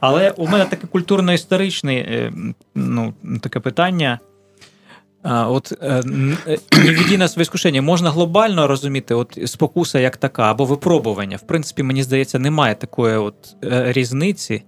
Але 0.00 0.30
у 0.30 0.46
мене 0.46 0.64
таке 0.64 0.86
культурно-історичне 0.86 1.94
е, 1.94 2.32
ну, 2.74 3.14
таке 3.40 3.60
питання. 3.60 4.18
А, 5.22 5.48
От 5.48 5.72
е, 5.82 6.02
не 6.72 6.92
віді 6.92 7.18
нас 7.18 7.38
в 7.38 7.40
іскушення. 7.40 7.82
Можна 7.82 8.10
глобально 8.10 8.66
розуміти, 8.66 9.14
от 9.14 9.38
спокуса 9.46 9.98
як 9.98 10.16
така, 10.16 10.50
або 10.50 10.64
випробування. 10.64 11.36
В 11.36 11.46
принципі, 11.46 11.82
мені 11.82 12.02
здається, 12.02 12.38
немає 12.38 12.74
такої 12.74 13.16
от 13.16 13.56
різниці 13.62 14.62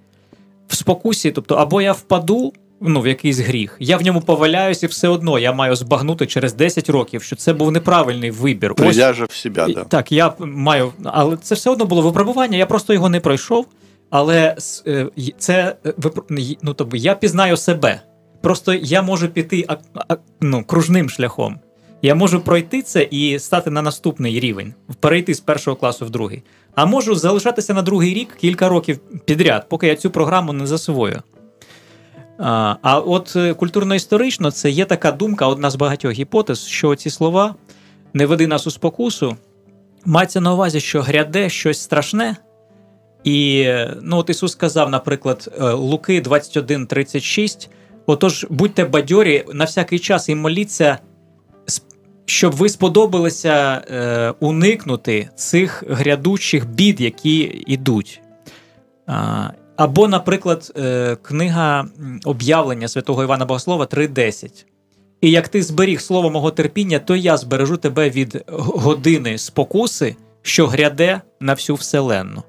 в 0.69 0.76
спокусі. 0.76 1.31
Тобто, 1.31 1.54
або 1.54 1.83
я 1.83 1.92
впаду 1.92 2.52
ну, 2.83 3.00
в 3.00 3.07
якийсь 3.07 3.38
гріх. 3.38 3.76
Я 3.81 3.97
в 3.97 4.02
ньому 4.02 4.21
поваляюсь, 4.21 4.83
і 4.83 4.87
все 4.87 5.09
одно 5.09 5.38
я 5.38 5.52
маю 5.52 5.76
збагнути 5.76 6.26
через 6.26 6.54
10 6.54 6.90
років, 6.90 7.23
що 7.23 7.37
це 7.37 7.52
був 7.52 7.73
неправильний 7.73 8.31
вибір. 8.31 8.75
Прив'яжу 8.75 9.26
в 9.31 9.35
себе, 9.35 9.66
да. 9.75 9.85
Так, 9.85 10.12
я 10.12 10.35
маю, 10.38 10.92
але 11.04 11.37
це 11.37 11.54
все 11.54 11.71
одно 11.71 11.85
було 11.85 12.02
випробування, 12.02 12.59
я 12.59 12.66
просто 12.66 12.92
його 12.92 13.09
не 13.09 13.21
пройшов. 13.21 13.66
Але 14.11 14.57
е, 14.87 15.07
це 15.38 15.76
е, 15.87 15.95
ну, 16.62 16.75
тобто, 16.75 16.97
я 16.97 17.14
пізнаю 17.14 17.57
себе. 17.57 18.00
Просто 18.42 18.75
я 18.75 19.02
можу 19.02 19.28
піти 19.28 19.66
ну, 20.40 20.64
кружним 20.64 21.11
шляхом. 21.11 21.61
Я 22.04 22.14
можу 22.14 22.40
пройти 22.40 22.82
це 22.82 23.02
і 23.02 23.38
стати 23.38 23.71
на 23.71 23.82
наступний 23.82 24.40
рівень, 24.40 24.75
перейти 25.00 25.35
з 25.35 25.40
першого 25.40 25.76
класу 25.76 26.06
в 26.06 26.11
другий. 26.11 26.42
А 26.75 26.87
можу 26.87 27.14
залишатися 27.14 27.75
на 27.75 27.82
другий 27.82 28.14
рік 28.14 28.37
кілька 28.40 28.68
років 28.68 28.99
підряд, 29.25 29.68
поки 29.68 29.87
я 29.87 29.97
цю 29.97 30.11
програму 30.11 30.52
не 30.52 30.66
засвою. 30.66 31.23
А 32.38 32.76
а 32.82 32.99
от 32.99 33.37
е, 33.37 33.54
культурно-історично 33.54 34.50
це 34.50 34.71
є 34.71 34.85
така 34.85 35.12
думка, 35.12 35.47
одна 35.47 35.71
з 35.71 35.76
багатьох 35.76 36.12
гіпотез, 36.12 36.66
що 36.66 36.94
ці 36.94 37.11
слова 37.11 37.54
не 38.14 38.26
веди 38.26 38.47
нас 38.47 38.66
у 38.66 38.71
спокусу, 38.71 39.37
мається 40.04 40.40
на 40.40 40.52
увазі, 40.52 40.80
що 40.80 41.02
гряде 41.02 41.49
щось 41.49 41.80
страшне. 41.80 42.37
І 43.25 43.68
ну, 44.02 44.16
от 44.16 44.30
Ісус 44.30 44.52
сказав, 44.52 44.90
наприклад, 44.90 45.54
е, 45.61 45.71
Луки 45.71 46.23
21,36. 46.23 47.68
Отож, 48.06 48.47
будьте 48.50 48.85
бадьорі 48.85 49.44
на 49.52 49.64
всякий 49.64 49.99
час 49.99 50.28
і 50.28 50.35
моліться 50.35 50.99
щоб 52.26 52.52
ви 52.52 52.69
сподобалися 52.69 53.83
е, 53.91 54.35
уникнути 54.41 55.29
цих 55.37 55.85
грядучих 55.88 56.69
бід, 56.69 57.00
які 57.00 57.64
йдуть. 57.67 58.21
Або, 59.76 60.09
наприклад, 60.09 60.73
е, 60.76 61.17
книга 61.23 61.87
об'явлення 62.25 62.88
святого 62.88 63.23
Івана 63.23 63.45
Богослова 63.45 63.85
3.10. 63.85 64.64
І 65.21 65.31
як 65.31 65.49
ти 65.49 65.62
зберіг 65.62 66.00
слово 66.00 66.31
мого 66.31 66.50
терпіння, 66.50 66.99
то 66.99 67.17
я 67.17 67.37
збережу 67.37 67.76
тебе 67.76 68.11
від 68.11 68.45
години 68.49 69.38
спокуси, 69.38 70.17
що 70.43 70.67
гряде 70.67 71.21
на 71.41 71.55
всю 71.55 71.76
вселенну. 71.76 72.43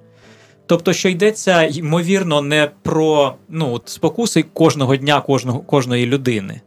Тобто, 0.66 0.94
що 0.94 1.10
йдеться, 1.10 1.64
ймовірно, 1.64 2.42
не 2.42 2.70
про 2.82 3.36
ну, 3.50 3.82
спокуси 3.86 4.46
кожного 4.54 4.96
дня, 4.96 5.22
кожного, 5.22 5.60
кожної 5.60 6.06
людини, 6.06 6.62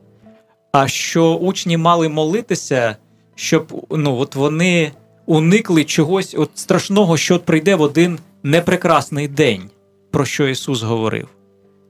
а 0.72 0.88
що 0.88 1.34
учні 1.34 1.76
мали 1.76 2.08
молитися, 2.08 2.96
щоб 3.34 3.86
ну, 3.90 4.16
от 4.16 4.34
вони 4.34 4.92
уникли 5.26 5.84
чогось 5.84 6.34
от 6.38 6.50
страшного, 6.54 7.16
що 7.16 7.38
прийде 7.38 7.74
в 7.74 7.80
один 7.80 8.18
непрекрасний 8.42 9.28
день, 9.28 9.70
про 10.10 10.24
що 10.24 10.48
Ісус 10.48 10.82
говорив. 10.82 11.28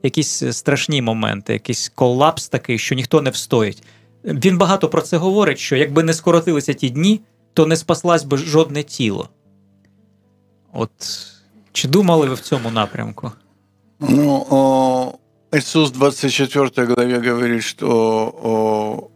Якісь 0.03 0.43
страшні 0.51 1.03
моменти, 1.03 1.53
якийсь 1.53 1.89
колапс 1.95 2.49
такий, 2.49 2.79
що 2.79 2.95
ніхто 2.95 3.23
не 3.23 3.31
встоїть. 3.31 3.83
Він 4.25 4.59
багато 4.59 4.89
про 4.89 5.03
це 5.03 5.17
говорить: 5.17 5.59
що 5.59 5.77
якби 5.77 6.03
не 6.03 6.15
скоротилися 6.15 6.73
ті 6.73 6.91
дні, 6.91 7.21
то 7.55 7.67
не 7.67 7.77
спаслась 7.77 8.25
би 8.25 8.37
жодне 8.37 8.83
тіло. 8.83 9.29
От 10.73 10.91
чи 11.73 11.89
думали 11.89 12.27
ви 12.27 12.35
в 12.35 12.41
цьому 12.41 12.71
напрямку? 12.71 13.33
Ну, 14.01 14.47
о, 14.51 15.13
Иисус 15.53 15.91
в 15.91 15.93
24 15.93 16.87
главе 16.87 17.21
говорит, 17.21 17.63
что 17.63 18.35
о, 18.43 19.11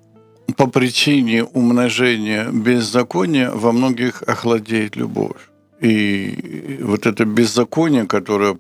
по 0.57 0.67
причине 0.69 1.45
умножения 1.45 2.49
беззакония 2.51 3.51
во 3.51 3.73
многих 3.73 4.23
охладеет 4.23 4.97
любовь. 4.97 5.51
И 5.81 6.79
вот 6.83 7.07
это 7.07 7.25
беззаконие, 7.25 8.07
которое, 8.07 8.59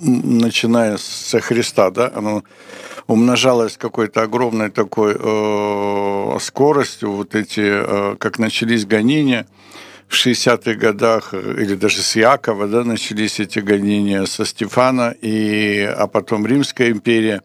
начиная 0.00 0.98
со 0.98 1.40
Христа, 1.40 1.90
да, 1.90 2.12
оно 2.14 2.42
умножалось 3.06 3.78
какой-то 3.78 4.22
огромной 4.22 4.70
такой 4.70 5.16
э, 5.18 6.38
скоростью, 6.40 7.12
вот 7.12 7.34
эти, 7.34 7.62
э, 7.62 8.16
как 8.18 8.38
начались 8.38 8.84
гонения– 8.84 9.46
в 10.12 10.26
60-х 10.26 10.74
годах, 10.74 11.32
или 11.32 11.74
даже 11.74 12.02
с 12.02 12.16
Якова, 12.16 12.68
да, 12.68 12.84
начались 12.84 13.40
эти 13.40 13.60
гонения 13.60 14.26
со 14.26 14.44
Стефана, 14.44 15.14
и, 15.22 15.80
а 15.80 16.06
потом 16.06 16.46
Римская 16.46 16.90
империя. 16.90 17.42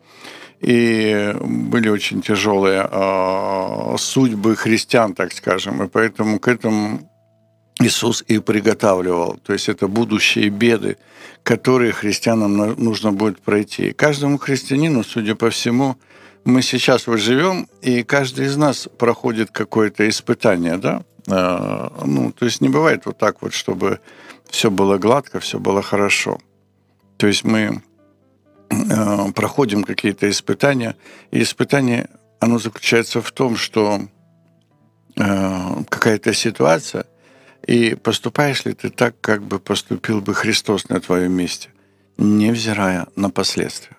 И 0.59 1.33
были 1.39 1.87
очень 1.87 2.21
тяжелые 2.21 2.87
э, 2.91 3.95
судьбы 3.97 4.55
христиан, 4.55 5.13
так 5.13 5.31
скажем. 5.31 5.83
И 5.83 5.87
поэтому 5.87 6.39
к 6.39 6.47
этому 6.47 6.99
Иисус 7.79 8.23
и 8.27 8.39
приготавливал. 8.39 9.37
То 9.45 9.53
есть 9.53 9.69
это 9.69 9.87
будущие 9.87 10.49
беды, 10.49 10.97
которые 11.43 11.93
христианам 11.93 12.57
нужно 12.57 13.13
будет 13.13 13.39
пройти. 13.39 13.89
И 13.89 13.93
каждому 13.93 14.39
христианину, 14.39 15.03
судя 15.03 15.35
по 15.35 15.51
всему, 15.51 15.95
мы 16.43 16.63
сейчас 16.63 17.07
вот 17.07 17.19
живем, 17.19 17.67
и 17.81 18.03
каждый 18.03 18.47
из 18.47 18.57
нас 18.57 18.89
проходит 18.97 19.51
какое-то 19.51 20.09
испытание, 20.09 20.77
да? 20.77 21.03
Э, 21.27 21.89
ну, 22.05 22.31
то 22.31 22.45
есть 22.45 22.61
не 22.61 22.69
бывает 22.69 23.05
вот 23.05 23.17
так 23.17 23.41
вот, 23.41 23.53
чтобы 23.53 23.99
все 24.49 24.71
было 24.71 24.97
гладко, 24.97 25.39
все 25.39 25.59
было 25.59 25.81
хорошо. 25.81 26.39
То 27.17 27.27
есть 27.27 27.43
мы 27.43 27.81
э, 28.69 29.31
проходим 29.33 29.83
какие-то 29.83 30.29
испытания, 30.29 30.95
и 31.31 31.41
испытание, 31.41 32.09
оно 32.39 32.59
заключается 32.59 33.21
в 33.21 33.31
том, 33.31 33.57
что 33.57 34.01
э, 35.17 35.83
какая-то 35.89 36.33
ситуация, 36.33 37.05
и 37.65 37.95
поступаешь 37.95 38.63
ли 38.65 38.73
ты 38.73 38.89
так, 38.89 39.19
как 39.19 39.43
бы 39.43 39.59
поступил 39.59 40.21
бы 40.21 40.33
Христос 40.33 40.87
на 40.87 41.01
твоем 41.01 41.33
месте, 41.33 41.69
невзирая 42.17 43.07
на 43.15 43.29
последствия. 43.29 43.96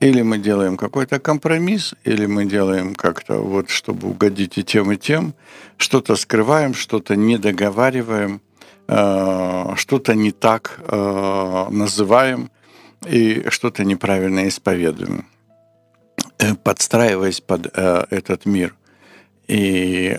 Или 0.00 0.22
мы 0.22 0.38
делаем 0.38 0.76
какой-то 0.76 1.18
компромисс, 1.18 1.94
или 2.04 2.26
мы 2.26 2.44
делаем 2.44 2.94
как-то 2.94 3.36
вот, 3.36 3.70
чтобы 3.70 4.08
угодить 4.08 4.58
и 4.58 4.64
тем, 4.64 4.92
и 4.92 4.96
тем. 4.96 5.34
Что-то 5.76 6.16
скрываем, 6.16 6.74
что-то 6.74 7.16
не 7.16 7.38
договариваем, 7.38 8.40
э, 8.88 9.74
что-то 9.76 10.14
не 10.14 10.32
так 10.32 10.80
э, 10.80 11.66
называем 11.70 12.50
и 13.06 13.44
что-то 13.48 13.84
неправильно 13.84 14.46
исповедуем, 14.48 15.26
э, 16.38 16.54
подстраиваясь 16.54 17.40
под 17.40 17.66
этот 17.76 18.46
мир. 18.46 18.74
И 19.46 20.18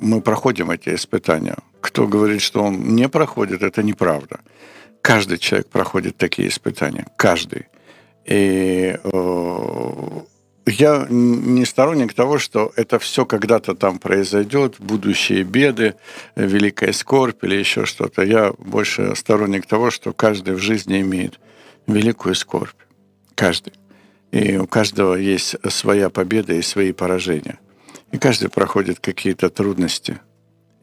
мы 0.00 0.20
проходим 0.20 0.70
эти 0.70 0.94
испытания. 0.94 1.56
Кто 1.80 2.06
говорит, 2.06 2.42
что 2.42 2.62
он 2.62 2.94
не 2.94 3.08
проходит, 3.08 3.62
это 3.62 3.82
неправда. 3.82 4.40
Каждый 5.00 5.38
человек 5.38 5.68
проходит 5.68 6.18
такие 6.18 6.48
испытания. 6.48 7.06
Каждый. 7.16 7.66
И 8.24 8.96
э, 9.02 10.20
я 10.66 11.06
не 11.08 11.64
сторонник 11.64 12.14
того, 12.14 12.38
что 12.38 12.72
это 12.76 12.98
все 12.98 13.24
когда-то 13.26 13.74
там 13.74 13.98
произойдет, 13.98 14.76
будущие 14.78 15.42
беды, 15.42 15.96
великая 16.36 16.92
скорбь 16.92 17.42
или 17.44 17.56
еще 17.56 17.84
что-то. 17.84 18.22
Я 18.22 18.52
больше 18.58 19.16
сторонник 19.16 19.66
того, 19.66 19.90
что 19.90 20.12
каждый 20.12 20.54
в 20.54 20.58
жизни 20.58 21.00
имеет 21.00 21.40
великую 21.86 22.34
скорбь. 22.34 22.78
Каждый. 23.34 23.72
И 24.30 24.56
у 24.56 24.66
каждого 24.66 25.14
есть 25.14 25.56
своя 25.68 26.08
победа 26.10 26.54
и 26.54 26.62
свои 26.62 26.92
поражения. 26.92 27.58
И 28.12 28.18
каждый 28.18 28.48
проходит 28.48 29.00
какие-то 29.00 29.50
трудности 29.50 30.20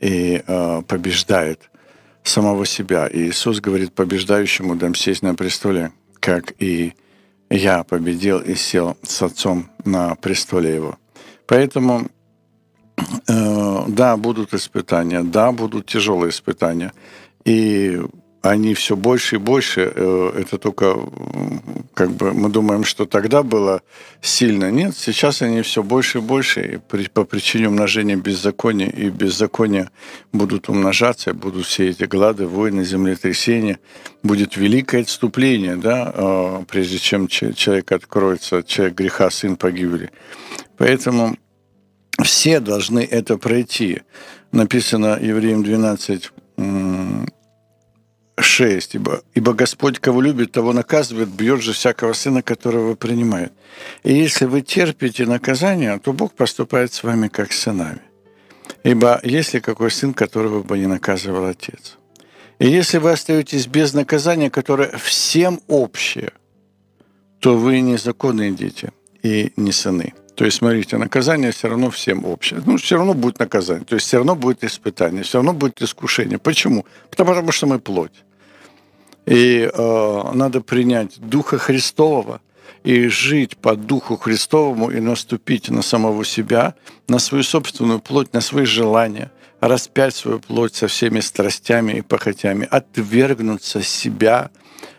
и 0.01 0.43
э, 0.45 0.81
побеждает 0.87 1.69
самого 2.23 2.65
себя. 2.65 3.07
И 3.07 3.29
Иисус 3.29 3.59
говорит, 3.61 3.93
побеждающему 3.93 4.75
дам 4.75 4.93
сесть 4.93 5.23
на 5.23 5.35
престоле, 5.35 5.91
как 6.19 6.53
и 6.59 6.93
я 7.49 7.83
победил 7.83 8.39
и 8.39 8.55
сел 8.55 8.97
с 9.03 9.21
Отцом 9.21 9.69
на 9.85 10.15
престоле 10.15 10.75
Его. 10.75 10.97
Поэтому, 11.47 12.07
э, 13.27 13.83
да, 13.87 14.17
будут 14.17 14.53
испытания, 14.53 15.23
да, 15.23 15.51
будут 15.51 15.87
тяжелые 15.87 16.29
испытания. 16.29 16.93
И 17.45 17.99
они 18.41 18.73
все 18.73 18.95
больше 18.95 19.35
и 19.35 19.39
больше. 19.39 19.91
Э, 19.93 20.31
это 20.37 20.57
только 20.57 20.97
как 21.93 22.11
бы 22.11 22.33
мы 22.33 22.49
думаем, 22.49 22.83
что 22.85 23.05
тогда 23.05 23.43
было 23.43 23.81
сильно. 24.21 24.71
Нет, 24.71 24.95
сейчас 24.95 25.41
они 25.41 25.61
все 25.61 25.83
больше 25.83 26.19
и 26.19 26.21
больше. 26.21 26.61
И 26.61 26.77
при, 26.77 27.07
по 27.07 27.25
причине 27.25 27.67
умножения 27.67 28.15
беззакония 28.15 28.87
и 28.89 29.09
беззакония 29.09 29.91
будут 30.31 30.69
умножаться, 30.69 31.33
будут 31.33 31.65
все 31.65 31.89
эти 31.89 32.05
глады, 32.05 32.47
войны, 32.47 32.85
землетрясения. 32.85 33.79
Будет 34.23 34.55
великое 34.55 35.01
отступление, 35.01 35.75
да, 35.75 36.11
э, 36.13 36.63
прежде 36.69 36.97
чем 36.97 37.27
человек 37.27 37.91
откроется, 37.91 38.63
человек 38.63 38.95
греха, 38.95 39.29
сын 39.29 39.57
погибели. 39.57 40.11
Поэтому 40.77 41.37
все 42.23 42.61
должны 42.61 42.99
это 42.99 43.37
пройти. 43.37 44.01
Написано 44.51 45.19
Евреям 45.21 45.63
12, 45.63 46.31
6. 48.41 48.95
Ибо, 48.95 49.21
ибо 49.33 49.53
Господь, 49.53 49.99
кого 49.99 50.21
любит, 50.21 50.51
того 50.51 50.73
наказывает, 50.73 51.29
бьет 51.29 51.61
же 51.61 51.73
всякого 51.73 52.13
сына, 52.13 52.41
которого 52.41 52.95
принимает. 52.95 53.51
И 54.03 54.13
если 54.13 54.45
вы 54.45 54.61
терпите 54.61 55.25
наказание, 55.25 55.99
то 55.99 56.13
Бог 56.13 56.33
поступает 56.33 56.93
с 56.93 57.03
вами 57.03 57.27
как 57.27 57.51
с 57.51 57.59
сынами. 57.59 58.01
Ибо 58.83 59.19
есть 59.23 59.53
ли 59.53 59.59
какой 59.59 59.91
сын, 59.91 60.13
которого 60.13 60.63
бы 60.63 60.77
не 60.77 60.87
наказывал 60.87 61.45
отец? 61.45 61.97
И 62.59 62.67
если 62.67 62.97
вы 62.97 63.11
остаетесь 63.11 63.67
без 63.67 63.93
наказания, 63.93 64.49
которое 64.49 64.91
всем 64.97 65.61
общее, 65.67 66.31
то 67.39 67.57
вы 67.57 67.79
не 67.79 67.97
законные 67.97 68.51
дети 68.51 68.91
и 69.23 69.53
не 69.55 69.71
сыны. 69.71 70.13
То 70.35 70.45
есть, 70.45 70.57
смотрите, 70.57 70.97
наказание 70.97 71.51
все 71.51 71.67
равно 71.67 71.89
всем 71.89 72.23
общее. 72.23 72.61
Ну, 72.65 72.77
все 72.77 72.95
равно 72.95 73.13
будет 73.13 73.39
наказание. 73.39 73.85
То 73.85 73.95
есть, 73.95 74.07
все 74.07 74.17
равно 74.17 74.35
будет 74.35 74.63
испытание, 74.63 75.23
все 75.23 75.39
равно 75.39 75.53
будет 75.53 75.81
искушение. 75.81 76.37
Почему? 76.37 76.85
Потому 77.09 77.51
что 77.51 77.67
мы 77.67 77.79
плоть. 77.79 78.23
И 79.25 79.69
э, 79.71 80.31
надо 80.33 80.61
принять 80.61 81.19
Духа 81.19 81.57
Христового 81.57 82.41
и 82.83 83.07
жить 83.07 83.57
по 83.57 83.75
Духу 83.75 84.17
Христовому 84.17 84.89
и 84.89 84.99
наступить 84.99 85.69
на 85.69 85.81
самого 85.81 86.25
себя, 86.25 86.75
на 87.07 87.19
свою 87.19 87.43
собственную 87.43 87.99
плоть, 87.99 88.33
на 88.33 88.41
свои 88.41 88.65
желания, 88.65 89.31
распять 89.59 90.15
свою 90.15 90.39
плоть 90.39 90.75
со 90.75 90.87
всеми 90.87 91.19
страстями 91.19 91.93
и 91.93 92.01
похотями, 92.01 92.67
отвергнуться 92.69 93.81
себя, 93.81 94.49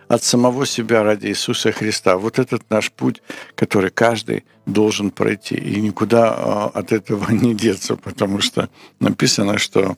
от 0.08 0.24
самого 0.24 0.66
себя 0.66 1.04
ради 1.04 1.28
Иисуса 1.28 1.70
Христа. 1.70 2.16
Вот 2.16 2.40
этот 2.40 2.68
наш 2.68 2.90
путь, 2.90 3.22
который 3.54 3.90
каждый 3.90 4.44
должен 4.66 5.12
пройти. 5.12 5.54
И 5.54 5.80
никуда 5.80 6.34
э, 6.36 6.78
от 6.78 6.92
этого 6.92 7.30
не 7.32 7.54
деться, 7.54 7.94
потому 7.94 8.40
что 8.40 8.68
написано, 8.98 9.58
что 9.58 9.96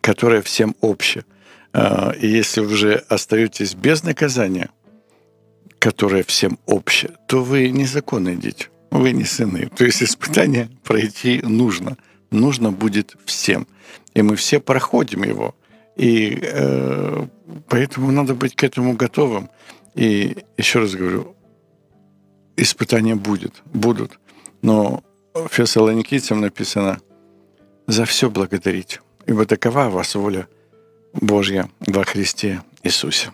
которое 0.00 0.40
всем 0.40 0.74
общее. 0.80 1.24
А, 1.72 2.12
и 2.12 2.26
если 2.26 2.60
вы 2.60 2.72
уже 2.72 2.94
остаетесь 3.08 3.74
без 3.74 4.02
наказания, 4.02 4.70
которое 5.78 6.22
всем 6.22 6.58
общее, 6.66 7.12
то 7.26 7.42
вы 7.42 7.70
незаконные 7.70 8.36
дети, 8.36 8.68
вы 8.90 9.12
не 9.12 9.24
сыны. 9.24 9.70
То 9.76 9.84
есть 9.84 10.02
испытание 10.02 10.68
пройти 10.84 11.40
нужно. 11.42 11.96
нужно 12.30 12.70
будет 12.70 13.16
всем. 13.24 13.66
И 14.14 14.22
мы 14.22 14.36
все 14.36 14.60
проходим 14.60 15.24
его. 15.24 15.54
И 15.96 16.38
э, 16.40 17.26
поэтому 17.68 18.12
надо 18.12 18.34
быть 18.34 18.54
к 18.54 18.64
этому 18.64 18.94
готовым. 18.94 19.50
И 19.94 20.36
еще 20.56 20.80
раз 20.80 20.94
говорю, 20.94 21.34
испытания 22.56 23.14
будет, 23.14 23.62
будут. 23.72 24.18
Но 24.62 25.02
в 25.34 25.48
Фессалоникийцам 25.48 26.40
написано 26.40 27.00
«За 27.86 28.04
все 28.04 28.30
благодарить, 28.30 29.00
ибо 29.26 29.44
такова 29.46 29.88
вас 29.88 30.14
воля 30.14 30.46
Божья 31.14 31.68
во 31.80 32.04
Христе 32.04 32.58
Ісусі». 32.82 33.28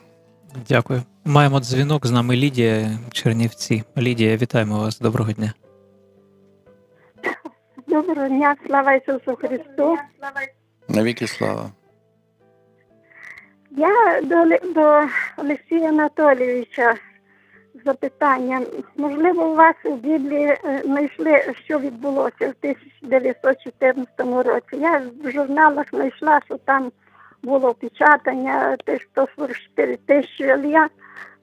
Дякую. 0.68 1.02
Маємо 1.24 1.60
дзвінок 1.60 2.06
з 2.06 2.10
нами 2.10 2.36
Лідія 2.36 2.98
Чернівці. 3.12 3.82
Лідія, 3.98 4.36
вітаємо 4.36 4.78
вас. 4.78 4.98
Доброго 4.98 5.32
дня. 5.32 5.52
Доброго 7.86 8.28
дня, 8.28 8.56
слава 8.66 8.94
Ісусу 8.94 9.36
Христу. 9.36 9.96
Навіки 10.88 11.26
слава. 11.26 11.70
Я 13.70 14.20
до, 14.22 14.44
до 14.74 15.06
Олексія 15.36 15.88
Анатолійовича 15.88 16.94
запитання. 17.84 18.60
Можливо, 18.96 19.46
у 19.46 19.54
вас 19.54 19.74
у 19.84 19.94
Біблії 19.94 20.46
е, 20.46 20.82
знайшли, 20.84 21.54
що 21.64 21.78
відбулося 21.78 22.48
в 22.48 22.54
1914 22.62 24.08
році. 24.20 24.76
Я 24.76 25.02
в 25.24 25.30
журналах 25.30 25.86
знайшла, 25.92 26.40
що 26.46 26.56
там 26.56 26.92
було 27.42 27.74
печатання 27.74 28.76
144 29.12 29.96
тисячі, 29.96 30.50
але 30.50 30.68
я 30.68 30.88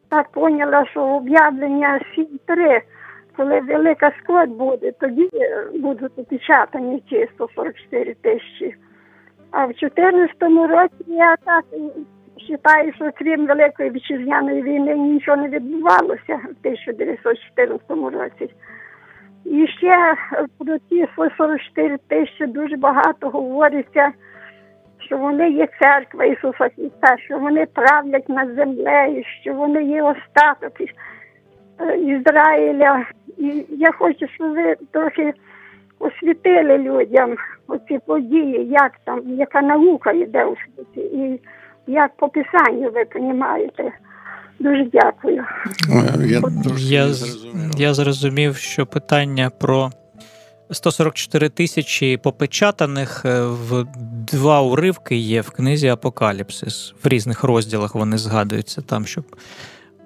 так 0.09 0.29
поняла, 0.29 0.85
що 0.85 1.01
об'явлення 1.01 1.99
7.3, 2.17 2.81
коли 3.37 3.59
велика 3.59 4.11
скот 4.23 4.49
буде, 4.49 4.91
тоді 4.91 5.29
е, 5.33 5.65
будуть 5.73 6.19
опечатані 6.19 7.03
ці 7.09 7.27
144 7.35 8.13
тисячі. 8.13 8.75
А 9.51 9.65
в 9.65 9.67
2014 9.67 10.41
році 10.69 11.03
я 11.07 11.35
так 11.45 11.65
вважаю, 12.49 12.93
що 12.93 13.11
крім 13.15 13.47
Великої 13.47 13.89
Вітчизняної 13.89 14.61
війни 14.61 14.95
нічого 14.95 15.37
не 15.37 15.47
відбувалося 15.47 16.35
в 16.35 16.55
1914 16.63 17.89
році. 17.89 18.53
І 19.45 19.67
ще 19.67 20.15
про 20.57 20.77
ті 20.89 21.07
144 21.13 21.97
тисячі 22.07 22.45
дуже 22.45 22.77
багато 22.77 23.29
говориться, 23.29 24.11
що 25.05 25.17
вони 25.17 25.49
є 25.49 25.67
церква 25.81 26.25
Ісуса 26.25 26.69
Христа, 26.75 27.17
що 27.25 27.39
вони 27.39 27.65
правлять 27.65 28.29
над 28.29 28.55
землею, 28.55 29.23
що 29.41 29.53
вони 29.53 29.83
є 29.83 30.03
остаток 30.03 30.81
е, 31.79 31.97
Ізраїля. 31.97 33.05
І 33.37 33.65
я 33.69 33.91
хочу, 33.91 34.27
щоб 34.27 34.53
ви 34.53 34.75
трохи 34.91 35.33
освітили 35.99 36.77
людям 36.77 37.35
оці 37.67 37.99
події, 38.05 38.67
як 38.67 38.91
там, 39.03 39.21
яка 39.25 39.61
наука 39.61 40.11
йде 40.11 40.45
у 40.45 40.55
світі, 40.55 41.15
і 41.15 41.41
як 41.87 42.11
по 42.17 42.29
писанню 42.29 42.91
ви 42.91 43.05
розумієте. 43.13 43.91
Дуже 44.59 44.87
дякую. 44.93 45.43
Я, 46.19 46.43
я, 46.77 47.07
я 47.77 47.93
зрозумів, 47.93 48.55
що 48.55 48.85
питання 48.85 49.49
про 49.49 49.89
144 50.71 51.49
тисячі 51.49 52.17
попечатаних 52.17 53.25
е, 53.25 53.41
в 53.45 53.85
два 54.31 54.61
уривки 54.61 55.15
є 55.15 55.41
в 55.41 55.49
книзі 55.49 55.87
Апокаліпсис. 55.87 56.93
В 57.03 57.07
різних 57.07 57.43
розділах 57.43 57.95
вони 57.95 58.17
згадуються 58.17 58.81
там, 58.81 59.05
щоб. 59.05 59.25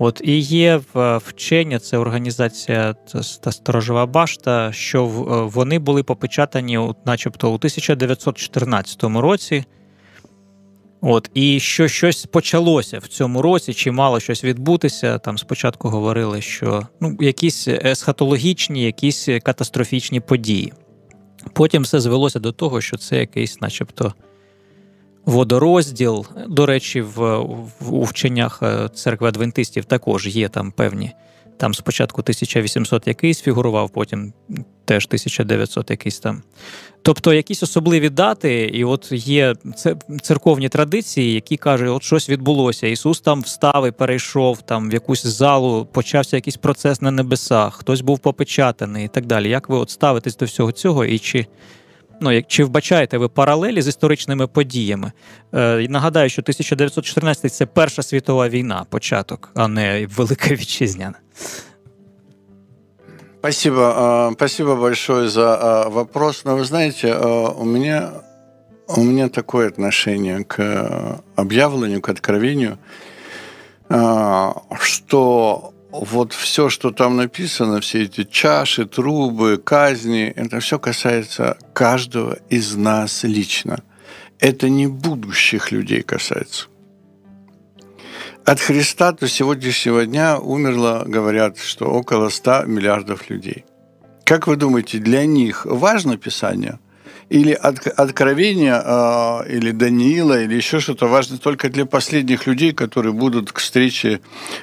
От 0.01 0.21
і 0.23 0.39
є 0.39 0.81
вчення, 1.25 1.79
це 1.79 1.97
організація 1.97 2.95
та 3.41 3.51
сторожова 3.51 4.05
башта, 4.05 4.71
що 4.71 5.03
е, 5.05 5.07
вони 5.53 5.79
були 5.79 6.03
попечатані, 6.03 6.79
начебто, 7.05 7.51
у 7.51 7.53
1914 7.53 9.03
році. 9.03 9.65
От, 11.01 11.29
І 11.33 11.59
що 11.59 11.87
щось 11.87 12.25
почалося 12.25 12.99
в 12.99 13.07
цьому 13.07 13.41
році, 13.41 13.73
чи 13.73 13.91
мало 13.91 14.19
щось 14.19 14.43
відбутися. 14.43 15.17
Там 15.17 15.37
спочатку 15.37 15.89
говорили, 15.89 16.41
що 16.41 16.87
ну, 16.99 17.17
якісь 17.19 17.67
есхатологічні, 17.67 18.83
якісь 18.83 19.29
катастрофічні 19.43 20.19
події. 20.19 20.73
Потім 21.53 21.83
все 21.83 21.99
звелося 21.99 22.39
до 22.39 22.51
того, 22.51 22.81
що 22.81 22.97
це 22.97 23.19
якийсь, 23.19 23.61
начебто, 23.61 24.13
водорозділ. 25.25 26.25
До 26.47 26.65
речі, 26.65 27.01
в, 27.01 27.37
в 27.79 27.93
у 27.93 28.03
вченнях 28.03 28.59
е, 28.63 28.89
церкви 28.93 29.27
адвентистів 29.27 29.85
також 29.85 30.27
є 30.27 30.49
там 30.49 30.71
певні. 30.71 31.11
Там 31.59 31.73
спочатку 31.73 32.21
1800 32.21 33.07
якийсь 33.07 33.41
фігурував, 33.41 33.89
потім 33.89 34.33
теж 34.85 35.05
1900 35.05 35.91
якийсь 35.91 36.19
там. 36.19 36.41
Тобто 37.01 37.33
якісь 37.33 37.63
особливі 37.63 38.09
дати, 38.09 38.61
і 38.63 38.83
от 38.83 39.11
є 39.11 39.53
церковні 40.21 40.69
традиції, 40.69 41.33
які 41.33 41.57
кажуть, 41.57 41.89
от 41.89 42.03
щось 42.03 42.29
відбулося. 42.29 42.87
Ісус 42.87 43.21
там 43.21 43.41
встав 43.41 43.87
і 43.87 43.91
перейшов 43.91 44.61
там 44.61 44.89
в 44.89 44.93
якусь 44.93 45.25
залу, 45.25 45.85
почався 45.85 46.37
якийсь 46.37 46.57
процес 46.57 47.01
на 47.01 47.11
небесах, 47.11 47.75
хтось 47.75 48.01
був 48.01 48.19
попечатаний 48.19 49.05
і 49.05 49.07
так 49.07 49.25
далі. 49.25 49.49
Як 49.49 49.69
ви 49.69 49.77
от 49.77 49.89
ставитесь 49.89 50.37
до 50.37 50.45
всього 50.45 50.71
цього? 50.71 51.05
І 51.05 51.19
чи 51.19 51.45
ну, 52.21 52.43
чи 52.43 52.63
вбачаєте 52.63 53.17
ви 53.17 53.29
паралелі 53.29 53.81
з 53.81 53.87
історичними 53.87 54.47
подіями? 54.47 55.11
Е, 55.53 55.87
Нагадаю, 55.89 56.29
що 56.29 56.41
1914 56.41 57.53
це 57.53 57.65
Перша 57.65 58.03
світова 58.03 58.49
війна, 58.49 58.85
початок, 58.89 59.51
а 59.55 59.67
не 59.67 60.07
Велика 60.15 60.55
Вітчизняна. 60.55 61.15
Спасибо, 63.39 64.31
спасибо 64.33 64.75
большое 64.75 65.29
за 65.29 65.85
вопрос. 65.87 66.43
Но 66.43 66.57
вы 66.57 66.65
знаете, 66.65 67.15
у 67.15 67.63
меня, 67.63 68.11
у 68.87 69.01
меня 69.01 69.29
такое 69.29 69.69
отношение 69.69 70.43
к 70.43 71.21
объявлению, 71.35 72.01
к 72.01 72.09
откровению, 72.09 72.77
что 73.87 75.73
вот 75.91 76.33
все, 76.33 76.69
что 76.69 76.91
там 76.91 77.15
написано, 77.15 77.79
все 77.79 78.03
эти 78.03 78.23
чаши, 78.23 78.85
трубы, 78.85 79.57
казни, 79.57 80.33
это 80.35 80.59
все 80.59 80.77
касается 80.77 81.57
каждого 81.73 82.37
из 82.49 82.75
нас 82.75 83.23
лично. 83.23 83.83
Это 84.39 84.69
не 84.69 84.87
будущих 84.87 85.71
людей 85.71 86.01
касается. 86.01 86.67
От 88.49 88.59
Христа 88.61 89.11
до 89.11 89.27
сегодняшнего 89.27 90.07
дня 90.07 90.39
умерло, 90.39 91.03
говорят, 91.05 91.59
что 91.59 91.85
около 91.85 92.29
100 92.29 92.63
миллиардов 92.65 93.29
людей. 93.29 93.63
Как 94.23 94.47
вы 94.47 94.55
думаете, 94.55 94.97
для 94.97 95.23
них 95.27 95.67
важно 95.67 96.17
Писание? 96.17 96.79
Или 97.29 97.51
от, 97.51 97.85
откровение, 97.85 98.81
э, 98.83 99.55
или 99.55 99.69
Даниила, 99.69 100.41
или 100.41 100.55
еще 100.55 100.79
что-то 100.79 101.05
важно 101.05 101.37
только 101.37 101.69
для 101.69 101.85
последних 101.85 102.47
людей, 102.47 102.71
которые 102.71 103.13
будут 103.13 103.51
к 103.51 103.59
встрече 103.59 104.19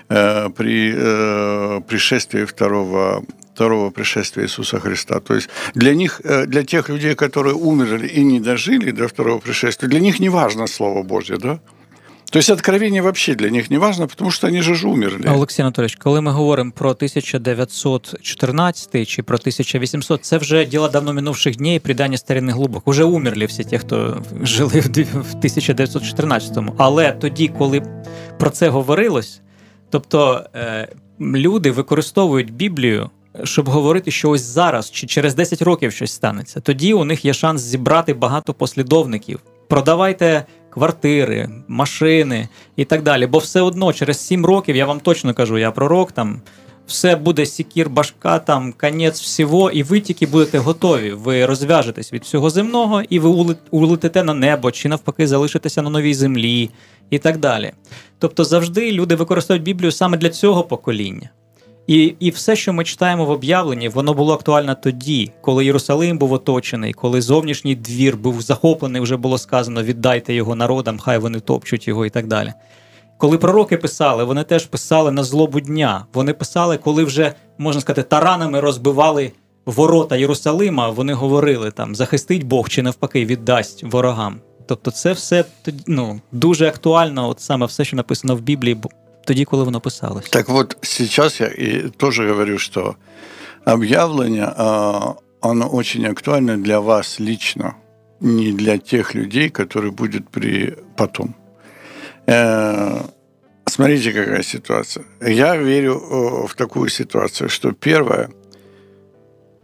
э, 0.09 0.49
при 0.49 0.93
э, 0.93 1.81
пришествии 1.89 2.45
второго 2.45 3.23
второго 3.55 3.91
пришествия 3.91 4.47
Иисуса 4.47 4.81
Христа. 4.81 5.21
То 5.21 5.35
есть 5.37 5.49
для 5.75 5.95
них, 5.95 6.21
э, 6.25 6.47
для 6.47 6.65
тех 6.65 6.89
людей, 6.89 7.15
которые 7.15 7.55
умерли 7.55 8.09
и 8.09 8.25
не 8.25 8.41
дожили 8.41 8.91
до 8.91 9.07
второго 9.07 9.39
пришествия, 9.39 9.89
для 9.89 10.01
них 10.01 10.19
не 10.19 10.29
важно 10.29 10.67
Слово 10.67 11.05
Божье, 11.05 11.37
да? 11.37 11.61
То 12.31 12.39
есть 12.39 12.51
откровение 12.51 13.03
вообще 13.03 13.35
для 13.35 13.51
них 13.51 13.71
не 13.71 13.79
важно, 13.79 14.09
потому 14.09 14.31
что 14.31 14.47
они 14.47 14.63
же 14.63 14.75
ж 14.75 14.89
умерли. 14.89 15.29
Олексій 15.29 15.63
Анатолійович, 15.63 15.95
коли 15.95 16.21
ми 16.21 16.31
говоримо 16.31 16.71
про 16.71 16.91
1914 16.91 19.09
чи 19.09 19.23
про 19.23 19.37
1800, 19.37 20.25
це 20.25 20.39
вже 20.39 20.65
діло 20.65 20.89
давно 20.89 21.13
минувших 21.13 21.57
днів, 21.57 21.81
предання 21.81 22.19
старинних 22.19 22.55
глубок. 22.55 22.89
Уже 22.89 23.05
умерли 23.05 23.47
всі 23.47 23.65
ті, 23.65 23.79
хто 23.79 24.23
жили 24.43 24.81
в 24.81 24.89
1914-му. 24.89 26.75
Але 26.79 27.13
тоді, 27.13 27.49
коли 27.49 27.83
про 28.39 28.51
це 28.51 28.69
говорилось, 28.69 29.41
тобто 29.91 30.45
е, 30.55 30.89
люди 31.21 31.71
використовують 31.71 32.53
Біблію. 32.53 33.11
Щоб 33.45 33.69
говорити, 33.69 34.11
що 34.11 34.31
ось 34.31 34.43
зараз 34.43 34.91
чи 34.91 35.07
через 35.07 35.35
10 35.35 35.63
років 35.63 35.93
щось 35.93 36.13
станеться, 36.13 36.61
тоді 36.61 36.93
у 36.93 37.05
них 37.05 37.25
є 37.25 37.35
шанс 37.35 37.63
зібрати 37.63 38.15
багато 38.15 38.55
послідовників. 38.55 39.41
Продавайте 39.69 40.45
квартири, 40.71 41.49
машини 41.69 42.49
і 42.77 42.85
так 42.85 43.03
далі. 43.03 43.27
Бо 43.27 43.39
все 43.39 43.61
одно 43.61 43.93
через 43.93 44.27
7 44.27 44.47
років 44.47 44.77
я 44.77 44.87
вам 44.87 45.01
точно 45.01 45.35
кажу, 45.35 45.59
я 45.59 45.71
пророк 45.71 46.13
там. 46.13 46.41
Все 46.87 47.17
буде 47.17 47.47
сікір, 47.47 47.91
башка, 47.91 48.39
там 48.39 48.73
конець 48.73 49.21
всього, 49.21 49.71
і 49.71 49.83
ви 49.83 50.01
тільки 50.01 50.27
будете 50.27 50.59
готові. 50.59 51.13
Ви 51.13 51.47
розв'яжетесь 51.47 52.13
від 52.13 52.23
всього 52.23 52.51
земного, 52.51 53.03
і 53.09 53.19
ви 53.19 53.57
улетите 53.71 54.25
на 54.25 54.35
небо, 54.35 54.71
чи 54.71 54.89
навпаки 54.89 55.27
залишитеся 55.27 55.83
на 55.83 55.91
новій 55.91 56.15
землі, 56.15 56.71
і 57.11 57.19
так 57.19 57.39
далі. 57.39 57.73
Тобто 58.19 58.45
завжди 58.45 58.93
люди 58.93 59.15
використовують 59.15 59.63
Біблію 59.63 59.93
саме 59.93 60.17
для 60.17 60.31
цього 60.31 60.63
покоління. 60.63 61.31
І 61.87 62.15
і 62.21 62.31
все, 62.31 62.57
що 62.57 62.73
ми 62.73 62.85
читаємо 62.85 63.25
в 63.25 63.31
об'явленні, 63.31 63.89
воно 63.89 64.15
було 64.15 64.35
актуально 64.35 64.75
тоді, 64.75 65.33
коли 65.41 65.65
Єрусалим 65.65 66.19
був 66.19 66.33
оточений, 66.33 66.93
коли 66.93 67.21
зовнішній 67.21 67.75
двір 67.75 68.17
був 68.17 68.43
захоплений, 68.43 69.03
вже 69.03 69.17
було 69.17 69.39
сказано: 69.39 69.83
віддайте 69.83 70.35
його 70.35 70.55
народам, 70.55 70.99
хай 70.99 71.19
вони 71.19 71.41
топчуть 71.41 71.89
його 71.89 72.07
і 72.07 72.11
так 72.11 72.27
далі. 72.27 72.53
Коли 73.19 73.39
пророки 73.39 73.77
писали, 73.77 74.25
вони 74.25 74.45
теж 74.45 74.67
писали 74.67 75.11
на 75.11 75.25
злобу 75.25 75.61
дня. 75.61 76.07
Вони 76.15 76.33
писали, 76.33 76.79
коли 76.79 77.05
вже, 77.05 77.35
можна 77.59 77.81
сказати, 77.81 78.03
таранами 78.03 78.61
розбивали 78.61 79.33
ворота 79.67 80.17
Єрусалима, 80.17 80.91
вони 80.91 81.13
говорили 81.13 81.71
там 81.71 81.95
захистить 81.95 82.45
Бог 82.45 82.69
чи 82.69 82.83
навпаки 82.83 83.25
віддасть 83.25 83.85
ворогам. 83.85 84.41
Тобто, 84.67 84.91
це 84.91 85.13
все 85.13 85.45
ну, 85.87 86.21
дуже 86.33 86.69
актуально, 86.69 87.29
от 87.29 87.41
саме 87.41 87.67
все, 87.67 87.85
що 87.85 87.97
написано 87.97 88.37
в 88.37 88.41
Біблії, 88.41 88.77
тоді, 89.27 89.45
коли 89.45 89.65
воно 89.65 89.81
писалось. 89.81 90.29
Так 90.29 90.49
от 90.49 90.77
зараз 91.01 91.41
я 91.41 91.47
і 91.47 91.91
теж 91.97 92.21
говорю, 92.21 92.59
що 92.59 92.95
об'явлення, 93.67 94.55
оно 95.41 95.75
очень 95.75 96.07
актуально 96.07 96.57
для 96.57 96.79
вас 96.79 97.21
лично, 97.21 97.75
не 98.21 98.53
для 98.53 98.79
тех 98.79 99.15
людей, 99.15 99.51
которые 99.51 99.91
будут 99.91 100.29
при 100.29 100.77
потом. 100.97 101.35
Э, 102.27 103.01
смотрите, 103.67 104.13
какая 104.13 104.43
ситуация. 104.43 105.05
Я 105.21 105.57
верю 105.57 106.47
в 106.49 106.55
такую 106.55 106.89
ситуацию, 106.89 107.49
что 107.49 107.73
первое, 107.73 108.29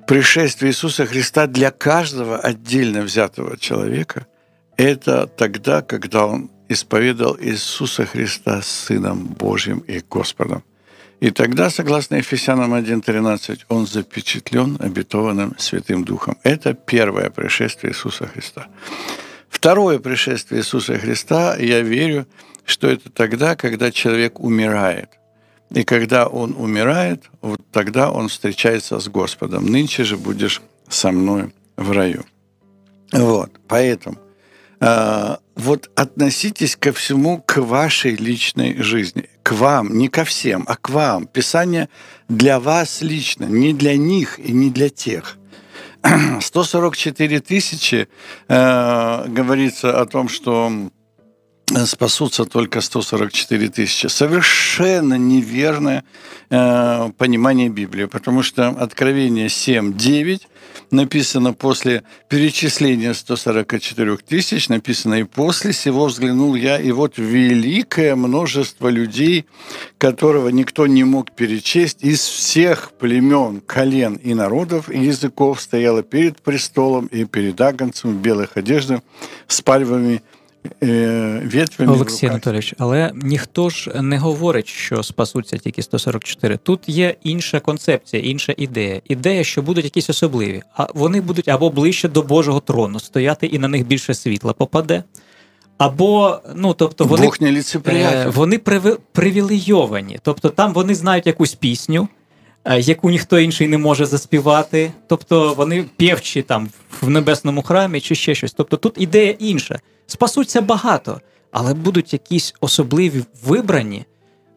пришествие 0.07 0.71
Иисуса 0.71 1.07
Христа 1.07 1.47
для 1.47 1.71
каждого 1.71 2.37
отдельно 2.37 3.03
взятого 3.03 3.57
человека– 3.57 4.27
это 4.77 5.27
тогда, 5.27 5.83
когда 5.83 6.27
он 6.27 6.51
исповедал 6.73 7.37
Иисуса 7.41 8.07
Христа 8.07 8.63
Сыном 8.63 9.27
Божьим 9.27 9.79
и 9.81 10.01
Господом. 10.01 10.63
И 11.21 11.31
тогда, 11.31 11.71
согласно 11.71 12.17
Ефесянам 12.17 12.75
1.13, 12.75 13.61
он 13.69 13.87
запечатлен 13.87 14.77
обетованным 14.81 15.55
Святым 15.57 16.05
Духом. 16.05 16.37
Это 16.43 16.75
первое 16.75 17.31
пришествие 17.31 17.93
Иисуса 17.93 18.27
Христа. 18.27 18.67
Второе 19.49 20.01
пришествие 20.01 20.61
Иисуса 20.61 20.99
Христа, 20.99 21.57
я 21.57 21.81
верю, 21.81 22.27
что 22.65 22.89
это 22.89 23.09
тогда, 23.11 23.55
когда 23.55 23.93
человек 23.93 24.41
умирает. 24.41 25.11
И 25.71 25.85
когда 25.85 26.27
он 26.27 26.55
умирает, 26.59 27.31
вот 27.41 27.61
тогда 27.71 28.11
он 28.11 28.29
встречается 28.29 28.99
с 28.99 29.09
Господом. 29.09 29.67
Нынче 29.67 30.05
же 30.05 30.17
будешь 30.17 30.61
со 30.89 31.13
мной 31.13 31.53
в 31.77 31.93
раю. 31.93 32.25
Вот, 33.13 33.53
поэтому 33.69 34.17
вот 34.83 35.91
относитесь 35.95 36.75
ко 36.77 36.93
всему 36.93 37.41
к 37.41 37.59
вашей 37.59 38.17
личной 38.17 38.83
жизни, 38.83 39.29
к 39.45 39.53
вам, 39.53 39.97
не 39.97 40.09
ко 40.09 40.25
всем, 40.25 40.65
а 40.67 40.77
к 40.77 40.91
вам. 40.91 41.27
Писание 41.27 41.89
для 42.29 42.59
вас 42.59 43.01
лично, 43.01 43.45
не 43.45 43.73
для 43.73 43.97
них 43.97 44.41
и 44.41 44.53
не 44.53 44.71
для 44.71 44.89
тех. 44.89 45.39
144 46.41 47.41
тысячи 47.41 48.09
э, 48.49 49.25
говорится 49.29 50.01
о 50.01 50.07
том, 50.07 50.29
что 50.29 50.91
спасутся 51.87 52.45
только 52.45 52.81
144 52.81 53.69
тысячи. 53.69 54.07
Совершенно 54.07 55.15
неверное 55.15 56.05
э, 56.51 57.11
понимание 57.17 57.69
Библии, 57.69 58.07
потому 58.07 58.43
что 58.43 58.69
Откровение 58.69 59.47
7.9 59.47 60.43
написано 60.91 61.55
после 61.55 62.03
перечисления 62.29 63.15
144 63.15 64.17
тысяч, 64.19 64.69
написано 64.69 65.15
«И 65.15 65.25
после 65.25 65.73
сего 65.73 66.07
взглянул 66.07 66.55
я, 66.55 66.79
и 66.79 66.93
вот 66.93 67.15
великое 67.17 68.15
множество 68.15 68.89
людей, 68.89 69.47
которого 69.99 70.49
никто 70.51 70.87
не 70.87 71.05
мог 71.05 71.33
перечесть, 71.33 72.03
из 72.03 72.21
всех 72.21 72.93
племен, 72.99 73.61
колен 73.61 74.17
и 74.17 74.35
народов 74.35 74.91
и 74.91 74.99
языков 74.99 75.61
стояло 75.61 76.03
перед 76.03 76.41
престолом 76.43 77.07
и 77.07 77.25
перед 77.25 77.61
агнцем 77.61 78.19
в 78.19 78.21
белых 78.21 78.57
одеждах 78.57 79.01
с 79.49 79.61
пальвами 79.63 80.23
Олексій 81.95 82.27
Анатолійович, 82.27 82.75
але 82.79 83.13
ніхто 83.15 83.71
ж 83.71 84.03
не 84.03 84.19
говорить, 84.19 84.69
що 84.69 85.03
спасуться 85.03 85.59
тільки 85.59 85.83
144. 85.83 86.57
Тут 86.57 86.81
є 86.87 87.17
інша 87.23 87.61
концепція, 87.61 88.23
інша 88.23 88.55
ідея. 88.57 89.01
Ідея, 89.09 89.45
що 89.45 89.63
будуть 89.63 89.85
якісь 89.85 90.11
особливі, 90.11 90.63
а 90.77 90.87
вони 90.95 91.21
будуть 91.21 91.49
або 91.49 91.71
ближче 91.71 92.09
до 92.09 92.23
Божого 92.23 92.61
трону 92.61 93.01
стояти, 93.01 93.47
і 93.47 93.59
на 93.59 93.69
них 93.69 93.87
більше 93.87 94.15
світла 94.15 94.53
попаде. 94.53 95.03
Або, 95.79 96.41
ну, 96.55 96.75
тобто, 96.75 97.05
вони 97.05 97.27
е, 97.87 98.29
вони 98.35 98.59
привілейовані. 99.13 100.19
Тобто 100.23 100.49
там 100.49 100.73
вони 100.73 100.95
знають 100.95 101.27
якусь 101.27 101.55
пісню, 101.55 102.03
е, 102.03 102.22
яку 102.79 103.11
ніхто 103.11 103.39
інший 103.39 103.69
не 103.69 103.79
може 103.79 104.07
заспівати. 104.07 104.93
Тобто 105.07 105.55
вони 105.55 105.85
півчі 105.97 106.43
там 106.43 106.69
в 107.01 107.11
небесному 107.11 107.63
храмі 107.63 108.01
чи 108.01 108.15
ще 108.15 108.35
щось. 108.35 108.53
Тобто 108.53 108.77
тут 108.77 108.95
ідея 108.97 109.35
інша 109.39 109.81
спасуться 110.07 110.61
багато, 110.61 111.21
але 111.53 111.75
будуть 111.75 112.13
якісь 112.13 112.55
особливі 112.61 113.23
вибрані. 113.45 114.05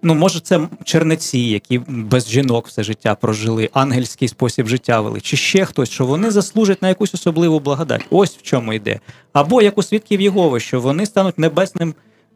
Ну, 0.01 0.15
може, 0.15 0.39
це 0.39 0.67
чернеці, 0.83 1.39
які 1.39 1.81
без 1.87 2.29
жінок 2.29 2.67
все 2.67 2.83
життя 2.83 3.15
прожили, 3.15 3.69
ангельський 3.73 4.27
спосіб 4.27 4.67
життя 4.67 5.01
вели, 5.01 5.21
чи 5.21 5.37
ще 5.37 5.65
хтось, 5.65 5.89
що 5.89 6.05
вони 6.05 6.31
заслужать 6.31 6.81
на 6.81 6.89
якусь 6.89 7.13
особливу 7.13 7.59
благодать. 7.59 8.05
Ось 8.09 8.37
в 8.37 8.41
чому 8.41 8.73
йде. 8.73 8.99
Або 9.33 9.61
як 9.61 9.77
у 9.77 9.83
свідків 9.83 10.21
Єгови, 10.21 10.59
що 10.59 10.81
вони 10.81 11.05
стануть 11.05 11.39
небесним 11.39 11.93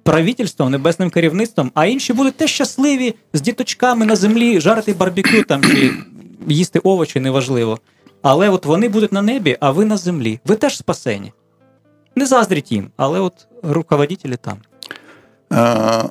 правительством, 0.09 0.71
небесним 0.71 1.11
керівництвом, 1.11 1.71
а 1.75 1.87
інші 1.87 2.13
будуть 2.13 2.37
теж 2.37 2.51
щасливі 2.51 3.15
з 3.33 3.41
діточками 3.41 4.07
на 4.07 4.17
землі, 4.17 4.61
жарити 4.61 4.93
барбекю 4.93 5.43
там 5.43 5.63
чи 5.63 5.93
їсти 6.49 6.79
овочі, 6.79 7.21
неважливо. 7.21 7.79
Але 8.23 8.49
от 8.49 8.67
вони 8.67 8.89
будуть 8.89 9.13
на 9.13 9.23
небі, 9.23 9.57
а 9.61 9.71
ви 9.71 9.85
на 9.85 9.97
землі. 9.97 10.41
Ви 10.45 10.57
теж 10.57 10.77
спасені. 10.77 11.33
Не 12.17 12.27
заздрить 12.27 12.73
им, 12.73 12.91
але 12.97 13.21
вот 13.21 13.47
руководители 13.63 14.37
там. 14.37 14.59
А, 15.51 16.11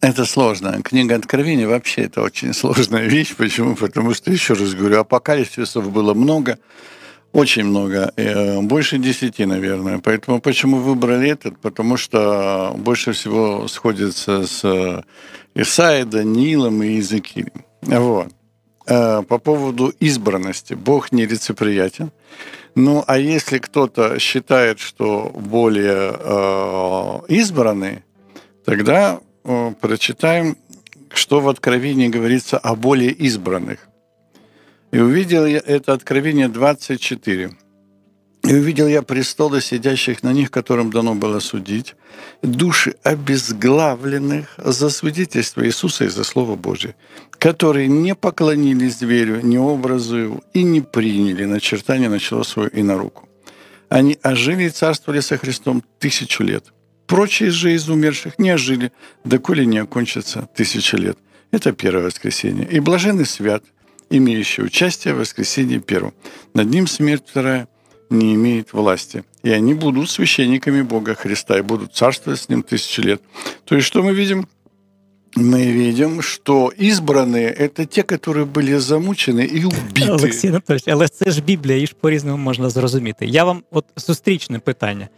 это 0.00 0.26
сложно. 0.26 0.82
Книга 0.82 1.16
Откровения 1.16 1.66
вообще 1.66 2.02
это 2.02 2.22
очень 2.22 2.52
сложная 2.52 3.08
вещь. 3.08 3.34
Почему? 3.36 3.74
Потому 3.74 4.14
что, 4.14 4.32
еще 4.32 4.54
раз 4.54 4.74
говорю, 4.74 4.98
апокалипсисов 4.98 5.90
было 5.90 6.14
много, 6.14 6.56
Очень 7.31 7.63
много, 7.63 8.11
э, 8.15 8.61
больше 8.61 8.97
десяти, 8.97 9.45
наверное. 9.45 9.99
Поэтому 9.99 10.41
почему 10.41 10.77
выбрали 10.77 11.29
этот? 11.29 11.59
Потому 11.59 11.97
что 11.97 12.73
больше 12.77 13.11
всего 13.11 13.67
сходится 13.67 14.47
с 14.47 15.03
Исаией, 15.55 16.05
Даниилом 16.05 16.81
и 16.83 16.87
Иезекиилем. 16.87 17.65
Вот. 17.81 18.29
Э, 18.89 19.21
по 19.21 19.37
поводу 19.37 19.93
избранности. 19.99 20.73
Бог 20.73 21.11
не 21.11 21.27
рециприятен. 21.27 22.11
Ну, 22.75 23.03
а 23.05 23.17
если 23.17 23.59
кто-то 23.59 24.17
считает, 24.19 24.79
что 24.79 25.31
более 25.35 26.15
э, 26.17 27.19
избранный, 27.27 28.03
тогда 28.65 29.19
э, 29.43 29.73
прочитаем, 29.79 30.55
что 31.13 31.39
в 31.39 31.49
Откровении 31.49 32.07
говорится 32.07 32.57
о 32.57 32.75
более 32.75 33.11
избранных. 33.11 33.88
И 34.91 34.99
увидел 34.99 35.45
я 35.45 35.61
это 35.65 35.93
Откровение 35.93 36.47
24. 36.47 37.51
И 38.43 38.53
увидел 38.53 38.87
я 38.87 39.01
престолы 39.01 39.61
сидящих 39.61 40.23
на 40.23 40.33
них, 40.33 40.49
которым 40.49 40.91
дано 40.91 41.13
было 41.13 41.39
судить, 41.39 41.95
души 42.41 42.95
обезглавленных 43.03 44.55
за 44.57 44.89
свидетельство 44.89 45.65
Иисуса 45.65 46.05
и 46.05 46.07
за 46.07 46.23
Слово 46.23 46.55
Божие, 46.55 46.95
которые 47.37 47.87
не 47.87 48.15
поклонились 48.15 48.99
зверю, 48.99 49.41
ни 49.43 49.57
образу 49.57 50.17
его, 50.17 50.41
и 50.53 50.63
не 50.63 50.81
приняли 50.81 51.45
начертание 51.45 52.09
на 52.09 52.19
чело 52.19 52.43
свое 52.43 52.69
и 52.69 52.81
на 52.81 52.97
руку. 52.97 53.27
Они 53.89 54.17
ожили 54.23 54.63
и 54.63 54.69
царствовали 54.69 55.19
со 55.19 55.37
Христом 55.37 55.83
тысячу 55.99 56.43
лет. 56.43 56.73
Прочие 57.05 57.51
же 57.51 57.73
из 57.73 57.89
умерших 57.89 58.39
не 58.39 58.51
ожили, 58.51 58.91
доколе 59.25 59.65
не 59.65 59.79
окончится 59.79 60.47
тысяча 60.55 60.97
лет. 60.97 61.17
Это 61.51 61.73
первое 61.73 62.05
воскресенье. 62.05 62.67
И 62.71 62.79
блаженный 62.79 63.25
свят, 63.25 63.63
имеющий 64.10 64.62
участие 64.62 65.14
в 65.14 65.18
воскресенье 65.18 65.80
первом. 65.80 66.12
Над 66.54 66.70
ним 66.70 66.86
смерть 66.86 67.24
вторая – 67.26 67.74
не 68.10 68.34
имеет 68.34 68.72
власти. 68.72 69.24
И 69.42 69.50
они 69.50 69.74
будут 69.74 70.10
священниками 70.10 70.82
Бога 70.82 71.14
Христа 71.14 71.58
и 71.58 71.62
будут 71.62 71.94
царствовать 71.94 72.40
с 72.40 72.48
Ним 72.48 72.62
тысячи 72.62 73.00
лет. 73.00 73.20
То 73.64 73.76
есть 73.76 73.86
что 73.86 74.02
мы 74.02 74.14
видим? 74.14 74.46
Мы 75.36 75.72
видим, 75.72 76.22
что 76.22 76.72
избранные – 76.76 77.58
это 77.58 77.86
те, 77.86 78.02
которые 78.02 78.46
были 78.46 78.78
замучены 78.78 79.40
и 79.40 79.64
убиты. 79.64 80.10
Олексій 80.10 80.48
Анатольович, 80.48 80.84
але 80.88 81.08
це 81.08 81.30
ж 81.30 81.42
Біблія, 81.42 81.74
її 81.74 81.86
ж 81.86 81.94
по-різному 82.00 82.36
можна 82.36 82.70
зрозуміти. 82.70 83.26
Я 83.26 83.44
вам 83.44 83.62
от 83.70 83.84
зустрічне 83.96 84.58
питання. 84.58 85.08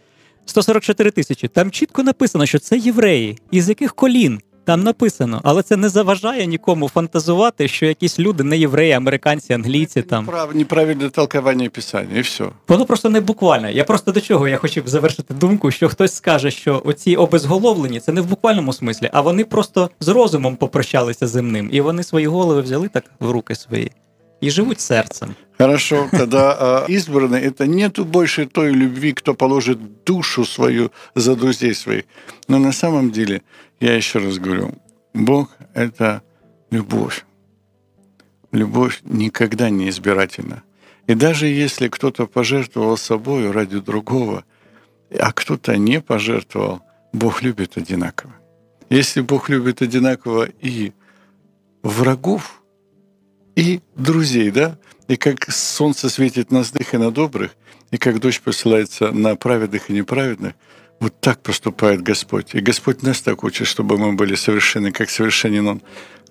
144 0.45 1.11
тисячі. 1.11 1.47
Там 1.47 1.71
чітко 1.71 2.03
написано, 2.03 2.45
що 2.45 2.59
це 2.59 2.77
євреї. 2.77 3.37
Із 3.51 3.69
яких 3.69 3.95
колін? 3.95 4.41
Там 4.64 4.82
написано, 4.82 5.40
але 5.44 5.62
це 5.62 5.76
не 5.76 5.88
заважає 5.88 6.46
нікому 6.46 6.88
фантазувати, 6.88 7.68
що 7.68 7.86
якісь 7.86 8.18
люди 8.18 8.44
не 8.44 8.58
євреї, 8.58 8.92
американці, 8.92 9.52
англійці 9.52 10.02
там 10.02 10.26
Прав, 10.26 10.56
неправильне 10.56 11.08
толкування 11.08 11.70
писання, 11.70 12.18
і 12.18 12.20
все. 12.20 12.44
Воно 12.68 12.86
просто 12.86 13.08
не 13.10 13.20
буквально. 13.20 13.70
Я 13.70 13.84
просто 13.84 14.12
до 14.12 14.20
чого 14.20 14.48
я 14.48 14.56
хотів 14.56 14.88
завершити 14.88 15.34
думку, 15.34 15.70
що 15.70 15.88
хтось 15.88 16.14
скаже, 16.14 16.50
що 16.50 16.82
оці 16.84 17.16
обезголовлені 17.16 18.00
це 18.00 18.12
не 18.12 18.20
в 18.20 18.26
буквальному 18.26 18.72
смислі, 18.72 19.10
а 19.12 19.20
вони 19.20 19.44
просто 19.44 19.90
з 20.00 20.08
розумом 20.08 20.56
попрощалися 20.56 21.26
земним, 21.26 21.68
і 21.72 21.80
вони 21.80 22.02
свої 22.02 22.26
голови 22.26 22.60
взяли 22.60 22.88
так 22.88 23.04
в 23.20 23.30
руки 23.30 23.54
свої 23.54 23.90
и 24.42 24.50
живут 24.50 24.80
сердцем. 24.80 25.34
Хорошо, 25.56 26.08
тогда 26.10 26.84
избранные 26.88 27.44
это 27.44 27.66
нету 27.66 28.04
больше 28.04 28.46
той 28.46 28.72
любви, 28.72 29.12
кто 29.12 29.34
положит 29.34 30.04
душу 30.04 30.44
свою 30.44 30.90
за 31.14 31.36
друзей 31.36 31.74
своих. 31.74 32.04
Но 32.48 32.58
на 32.58 32.72
самом 32.72 33.10
деле 33.10 33.42
я 33.80 33.94
еще 33.96 34.18
раз 34.18 34.38
говорю, 34.38 34.74
Бог— 35.14 35.56
это 35.74 36.22
любовь. 36.70 37.24
Любовь 38.50 39.00
никогда 39.04 39.70
не 39.70 39.88
избирательна. 39.88 40.62
И 41.06 41.14
даже 41.14 41.46
если 41.46 41.88
кто-то 41.88 42.26
пожертвовал 42.26 42.96
собой 42.96 43.50
ради 43.50 43.78
другого, 43.78 44.44
а 45.18 45.32
кто-то 45.32 45.76
не 45.76 46.00
пожертвовал, 46.00 46.80
Бог 47.12 47.42
любит 47.42 47.76
одинаково. 47.76 48.32
Если 48.90 49.20
Бог 49.20 49.48
любит 49.48 49.82
одинаково 49.82 50.48
и 50.60 50.92
врагов, 51.82 52.61
и 53.55 53.81
друзей, 53.95 54.51
да, 54.51 54.77
и 55.07 55.15
как 55.15 55.51
солнце 55.51 56.09
светит 56.09 56.51
на 56.51 56.63
злых 56.63 56.93
и 56.93 56.97
на 56.97 57.11
добрых, 57.11 57.51
и 57.91 57.97
как 57.97 58.19
дождь 58.19 58.41
посылается 58.41 59.11
на 59.11 59.35
праведных 59.35 59.89
и 59.89 59.93
неправедных, 59.93 60.53
вот 60.99 61.13
так 61.19 61.39
поступает 61.41 62.01
Господь. 62.01 62.55
И 62.55 62.59
Господь 62.59 63.03
нас 63.03 63.21
так 63.21 63.43
учит, 63.43 63.67
чтобы 63.67 63.97
мы 63.97 64.13
были 64.13 64.35
совершенны, 64.35 64.91
как 64.91 65.09
совершенен 65.09 65.67
Он. 65.67 65.81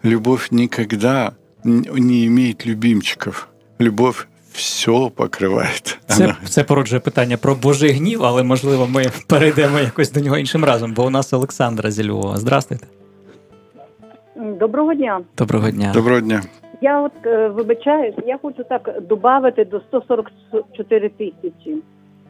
Любовь 0.03 0.49
никогда 0.51 1.35
не 1.65 2.27
имеет 2.27 2.67
любимчиков. 2.67 3.49
Любовь 3.81 4.27
все 4.53 5.11
покриває. 5.15 5.71
Це 6.07 6.37
це 6.49 6.65
породжує 6.65 7.01
питання 7.01 7.37
про 7.37 7.55
Божий 7.55 7.93
гнів, 7.93 8.25
але 8.25 8.43
можливо 8.43 8.87
ми 8.87 9.07
перейдемо 9.27 9.79
якось 9.79 10.13
до 10.13 10.21
нього 10.21 10.39
іншим 10.39 10.65
разом, 10.65 10.95
бо 10.95 11.07
у 11.07 11.11
нас 11.11 11.33
Олександра 11.33 11.91
зі 11.91 12.09
Львова. 12.09 12.37
Здравствуйте. 12.37 12.87
Доброго 14.37 14.95
дня. 14.95 15.21
Доброго 15.39 15.71
дня. 15.71 15.93
Доброго 15.95 16.21
дня. 16.21 16.43
Я 16.82 17.02
от 17.02 17.26
е, 17.26 17.48
вибачаюсь, 17.48 18.16
я 18.26 18.38
хочу 18.38 18.64
так 18.64 19.02
додати 19.02 19.66
до 19.66 19.80
144 19.80 21.10
тисячі. 21.10 21.78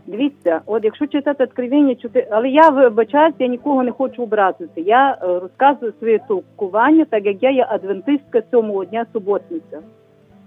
Дивіться, 0.08 0.62
от 0.66 0.84
якщо 0.84 1.08
читати 1.08 1.44
откровення, 1.44 1.96
але 2.32 2.50
я 2.50 2.70
вибачаюсь, 2.70 3.36
я 3.40 3.48
нікого 3.48 3.84
не 3.84 3.92
хочу 3.92 4.24
образити. 4.24 4.82
Я 4.82 5.12
е, 5.12 5.40
розказую 5.40 5.94
своє 6.00 6.20
толкування, 6.28 7.06
так 7.06 7.26
як 7.26 7.44
я 7.44 7.52
є 7.52 7.68
адвентистка 7.70 8.42
сьомого 8.52 8.86
дня 8.86 9.06
суботниця. 9.14 9.80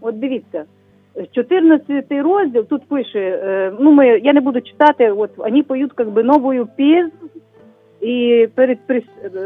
От 0.01 0.19
дивіться, 0.19 0.65
14 1.33 2.13
розділ 2.13 2.65
тут 2.65 2.89
пише, 2.89 3.41
е, 3.45 3.73
ну 3.81 3.93
ми 3.93 4.07
я 4.07 4.33
не 4.33 4.41
буду 4.41 4.61
читати, 4.61 5.11
от 5.11 5.37
вони 5.37 5.63
поють 5.63 5.93
как 5.93 6.11
би 6.11 6.23
новою 6.23 6.69
пісню, 6.77 7.29
и 8.04 8.50
перед, 8.56 8.80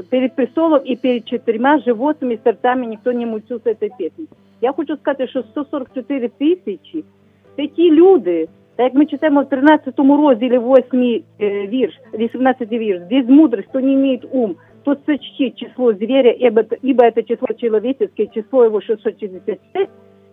перед 0.10 0.36
престолом 0.36 0.82
и 0.84 0.95
перед 0.95 1.26
четырьмя 1.26 1.80
животными 1.80 2.39
серцями 2.43 2.86
ніхто 2.86 3.13
не 3.13 3.26
мучився 3.26 3.73
цієї 3.73 3.93
пісні. 3.97 4.26
Я 4.62 4.71
хочу 4.71 4.97
сказати, 4.97 5.28
що 5.28 5.43
144 5.43 6.28
тисячі 6.28 7.04
це 7.56 7.67
ті 7.67 7.91
люди, 7.91 8.47
так 8.76 8.84
як 8.84 8.93
ми 8.93 9.06
читаємо 9.06 9.41
в 9.41 9.49
13 9.49 9.99
розділі 9.99 10.60
8 10.60 11.23
е, 11.41 11.67
вірш, 11.67 11.93
18 12.13 12.71
вірш, 12.71 13.02
здесь 13.02 13.26
мудрость, 13.28 13.67
кто 13.67 13.80
не 13.80 13.93
имеет 13.93 14.26
ум, 14.32 14.56
тот 14.84 14.99
сочтит 15.06 15.56
число 15.56 15.93
зверя, 15.93 16.32
ибо, 16.32 16.63
ибо 16.82 17.06
это 17.06 17.23
число 17.23 17.47
человеческое, 17.58 18.28
число 18.28 18.65
его 18.65 18.82
666, 18.82 19.89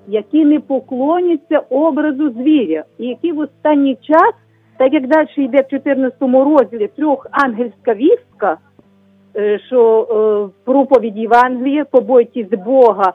які 0.08 0.44
не 0.44 0.60
поклоняться 0.60 1.58
образу 1.58 2.30
звіря, 2.30 2.84
і 2.98 3.06
які 3.06 3.32
в 3.32 3.38
останній 3.38 3.94
час 3.94 4.34
так 4.77 4.93
як 4.93 5.07
далі 5.07 5.27
йде 5.37 5.61
в 5.61 5.67
14 5.67 6.21
розділі 6.21 6.89
трьохангельська 6.95 7.93
вістка, 7.93 8.57
е, 9.35 9.59
що 9.59 10.01
е, 10.01 10.61
проповідь 10.65 11.17
Євангелія, 11.17 11.85
побойтесь 11.85 12.59
Бога, 12.65 13.13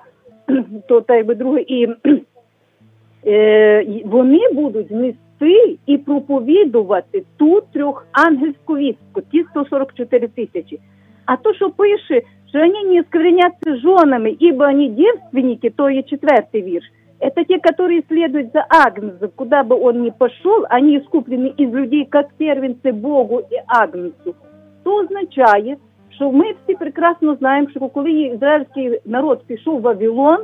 то 0.88 1.00
так 1.00 1.26
би 1.26 1.34
друге, 1.34 1.60
і 1.60 1.88
е, 3.26 4.02
вони 4.04 4.40
будуть 4.52 4.90
нести 4.90 5.78
і 5.86 5.98
проповідувати 5.98 7.22
ту 7.36 7.62
трьохангельську 7.72 8.76
вістку, 8.76 9.20
ті 9.32 9.44
144 9.44 10.28
тисячі. 10.28 10.80
А 11.26 11.36
то, 11.36 11.54
що 11.54 11.70
пише, 11.70 12.22
що 12.48 12.58
вони 12.58 12.84
не 12.84 13.02
сквернятся 13.02 13.76
жонами, 13.76 14.36
ибо 14.40 14.64
вони 14.64 14.88
девственники, 14.88 15.70
то 15.70 15.90
є 15.90 16.02
четвертий 16.02 16.62
вірш. 16.62 16.84
Это 17.19 17.45
те, 17.45 17.59
которые 17.59 18.03
следуют 18.07 18.51
за 18.53 18.65
Агнцем, 18.69 19.31
куда 19.35 19.63
бы 19.63 19.75
он 19.81 20.03
ни 20.03 20.09
пошел, 20.09 20.65
они 20.69 20.97
искуплены 20.97 21.47
из 21.57 21.71
людей, 21.71 22.05
как 22.05 22.33
первенцы 22.37 22.91
Богу 22.91 23.41
і 23.51 23.55
Агнцу. 23.67 24.35
То 24.83 24.95
означає, 24.95 25.77
що 26.09 26.31
ми 26.31 26.45
всі 26.51 26.75
прекрасно 26.75 27.35
знаємо, 27.35 27.69
що 27.69 27.79
коли 27.79 28.11
ізраїльський 28.11 28.99
народ 29.05 29.43
пішов 29.47 29.79
в 29.79 29.81
Вавилон, 29.81 30.37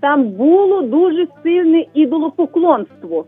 там 0.00 0.24
було 0.28 0.82
дуже 0.82 1.26
сильне 1.42 1.84
ідолопоклонство. 1.94 3.24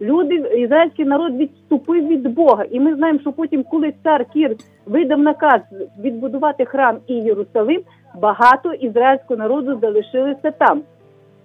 Люди, 0.00 0.34
ізраїльський 0.34 1.04
народ 1.04 1.36
відступив 1.36 2.06
від 2.06 2.34
Бога. 2.34 2.64
І 2.70 2.80
ми 2.80 2.94
знаємо, 2.94 3.20
що 3.20 3.32
потім, 3.32 3.64
коли 3.70 3.94
цар 4.02 4.24
Кір 4.32 4.56
видав 4.86 5.18
наказ 5.18 5.60
відбудувати 6.00 6.64
храм 6.64 6.98
і 7.06 7.14
Єрусалим, 7.14 7.82
багато 8.20 8.72
ізраїльського 8.72 9.38
народу 9.38 9.78
залишилися 9.82 10.50
там. 10.50 10.82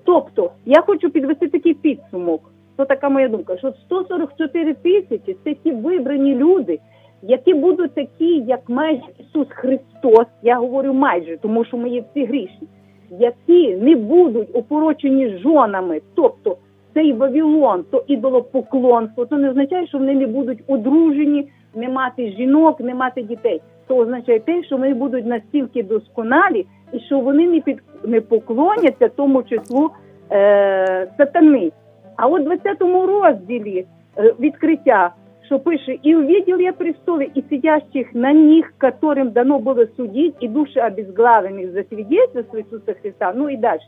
Тобто, 0.08 0.50
я 0.66 0.80
хочу 0.82 1.10
підвести 1.10 1.48
такий 1.48 1.74
підсумок. 1.74 2.40
То 2.76 2.84
така 2.84 3.08
моя 3.08 3.28
думка, 3.28 3.58
що 3.58 3.72
144 3.72 4.74
тисячі 4.74 5.36
це 5.44 5.54
ті 5.54 5.72
вибрані 5.72 6.34
люди, 6.34 6.78
які 7.22 7.54
будуть 7.54 7.94
такі, 7.94 8.40
як 8.40 8.68
майже 8.68 9.02
Ісус 9.18 9.46
Христос. 9.50 10.26
Я 10.42 10.58
говорю 10.58 10.92
майже, 10.92 11.36
тому 11.36 11.64
що 11.64 11.76
ми 11.76 11.88
є 11.88 12.04
всі 12.10 12.24
грішні, 12.24 12.68
які 13.10 13.76
не 13.76 13.96
будуть 13.96 14.56
опорочені 14.56 15.38
жонами, 15.38 16.00
тобто 16.14 16.56
цей 16.94 17.12
Вавилон, 17.12 17.84
то 17.90 18.04
ідолопоклонство, 18.06 19.26
то 19.26 19.36
не 19.36 19.50
означає, 19.50 19.86
що 19.86 19.98
вони 19.98 20.14
не 20.14 20.26
будуть 20.26 20.62
одружені, 20.66 21.48
не 21.74 21.88
мати 21.88 22.32
жінок, 22.32 22.80
не 22.80 22.94
мати 22.94 23.22
дітей. 23.22 23.60
То 23.86 23.96
означає 23.96 24.40
те, 24.40 24.64
що 24.64 24.76
вони 24.76 24.94
будуть 24.94 25.26
настільки 25.26 25.82
досконалі 25.82 26.66
і 26.92 27.00
що 27.00 27.20
вони 27.20 27.46
не 27.46 27.60
під 27.60 27.82
не 28.04 28.20
поклоняться 28.20 29.08
тому 29.08 29.42
числу 29.42 29.90
е, 30.30 31.08
сатани. 31.16 31.72
А 32.16 32.26
от 32.26 32.42
20-му 32.42 33.06
розділі 33.06 33.86
е, 34.18 34.34
відкриття, 34.40 35.10
що 35.46 35.58
пише, 35.58 35.98
і 36.02 36.16
увидел 36.16 36.60
я 36.60 36.72
престоли 36.72 37.30
і 37.34 37.42
сидящих 37.50 38.14
на 38.14 38.32
них, 38.32 38.74
которым 38.80 39.30
дано 39.30 39.58
було 39.58 39.86
судити, 39.96 40.36
і 40.40 40.48
душі 40.48 40.80
обезглавлених 40.80 41.72
за 41.72 41.84
свідетельство 41.84 42.58
Ісуса 42.58 42.94
Христа, 43.02 43.32
ну 43.36 43.50
і 43.50 43.56
далі. 43.56 43.80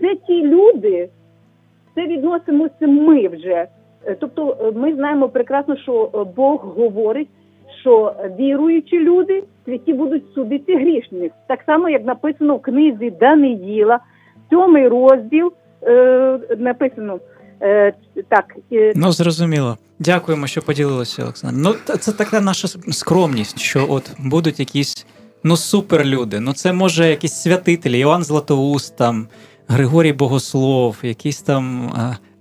Це 0.00 0.14
ті 0.26 0.42
люди, 0.42 1.08
це 1.94 2.06
відносимося 2.06 2.86
ми 2.86 3.28
вже. 3.28 3.66
Е, 4.06 4.16
тобто 4.20 4.56
е, 4.60 4.72
ми 4.72 4.94
знаємо 4.94 5.28
прекрасно, 5.28 5.76
що 5.76 6.10
е, 6.14 6.24
Бог 6.36 6.60
говорить, 6.60 7.28
що 7.80 8.14
віруючі 8.38 8.98
люди 8.98 9.42
святі 9.64 9.92
будуть 9.92 10.24
судити 10.34 10.76
грішних. 10.76 11.32
Так 11.48 11.60
само, 11.66 11.88
як 11.88 12.04
написано 12.04 12.56
в 12.56 12.62
книзі 12.62 13.10
Даниїла, 13.20 13.98
сьомий 14.50 14.88
розділ 14.88 15.52
е, 15.82 16.38
написано. 16.58 17.20
Е, 17.62 17.92
так. 18.28 18.56
Е, 18.72 18.92
ну, 18.96 19.12
зрозуміло. 19.12 19.78
Дякуємо, 19.98 20.46
що 20.46 20.62
поділилися, 20.62 21.22
Олександр. 21.22 21.56
Ну, 21.58 21.96
це 21.98 22.12
така 22.12 22.40
наша 22.40 22.68
скромність, 22.68 23.58
що 23.58 23.86
от 23.88 24.10
будуть 24.18 24.60
якісь 24.60 25.06
ну, 25.44 25.56
суперлюди. 25.56 26.40
Ну, 26.40 26.52
це 26.52 26.72
може 26.72 27.08
якісь 27.08 27.34
святителі, 27.34 27.98
Іван 27.98 28.22
Златоуст, 28.22 28.96
там, 28.96 29.28
Григорій 29.68 30.12
Богослов, 30.12 30.96
якісь 31.02 31.42
там. 31.42 31.92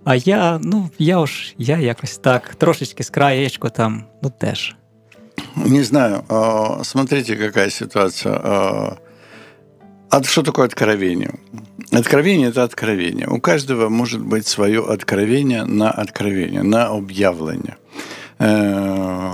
А, 0.05 0.15
я, 0.15 0.59
ну, 0.63 0.89
я 0.99 1.25
ж 1.25 1.55
я 1.57 1.77
якось 1.77 2.17
так, 2.17 2.55
трошечки 2.55 3.03
з 3.03 3.09
краєчку 3.09 3.69
там, 3.69 4.03
ну 4.23 4.31
теж. 4.37 4.75
Не 5.55 5.81
знаю. 5.81 6.23
Смотрите, 6.83 7.35
какая 7.35 7.69
ситуация. 7.69 8.97
А 10.11 10.23
что 10.23 10.43
такое 10.43 10.65
откровение? 10.65 11.31
Откровение– 11.91 12.49
это 12.51 12.63
откровение. 12.63 13.27
У 13.27 13.39
каждого 13.39 13.87
может 13.87 14.21
быть 14.21 14.45
свое 14.45 14.83
откровение 14.85 15.63
на 15.63 15.89
откровение, 15.89 16.63
на 16.63 16.87
объявление. 16.87 17.77
Э, 18.39 19.31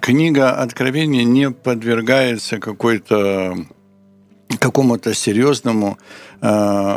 книга 0.00 0.52
Откровения 0.52 1.24
не 1.24 1.50
подвергается 1.50 2.58
какой-то 2.58 3.66
какому-то 4.56 5.14
серьезному, 5.14 5.98
э, 6.40 6.46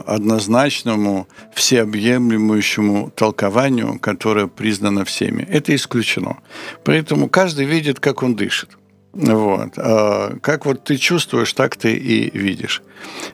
однозначному, 0.07 1.27
всеобъемлющему 1.53 3.11
толкованию, 3.15 3.99
которое 3.99 4.47
признано 4.47 5.03
всеми. 5.03 5.43
Это 5.43 5.75
исключено. 5.75 6.37
Поэтому 6.83 7.29
каждый 7.29 7.65
видит, 7.65 7.99
как 7.99 8.23
он 8.23 8.35
дышит. 8.35 8.69
Вот. 9.13 9.73
А 9.77 10.37
как 10.41 10.65
вот 10.65 10.83
ты 10.85 10.97
чувствуешь, 10.97 11.53
так 11.53 11.75
ты 11.75 11.93
и 11.93 12.37
видишь. 12.37 12.81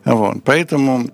Вот. 0.06 0.43
Поэтому 0.43 1.10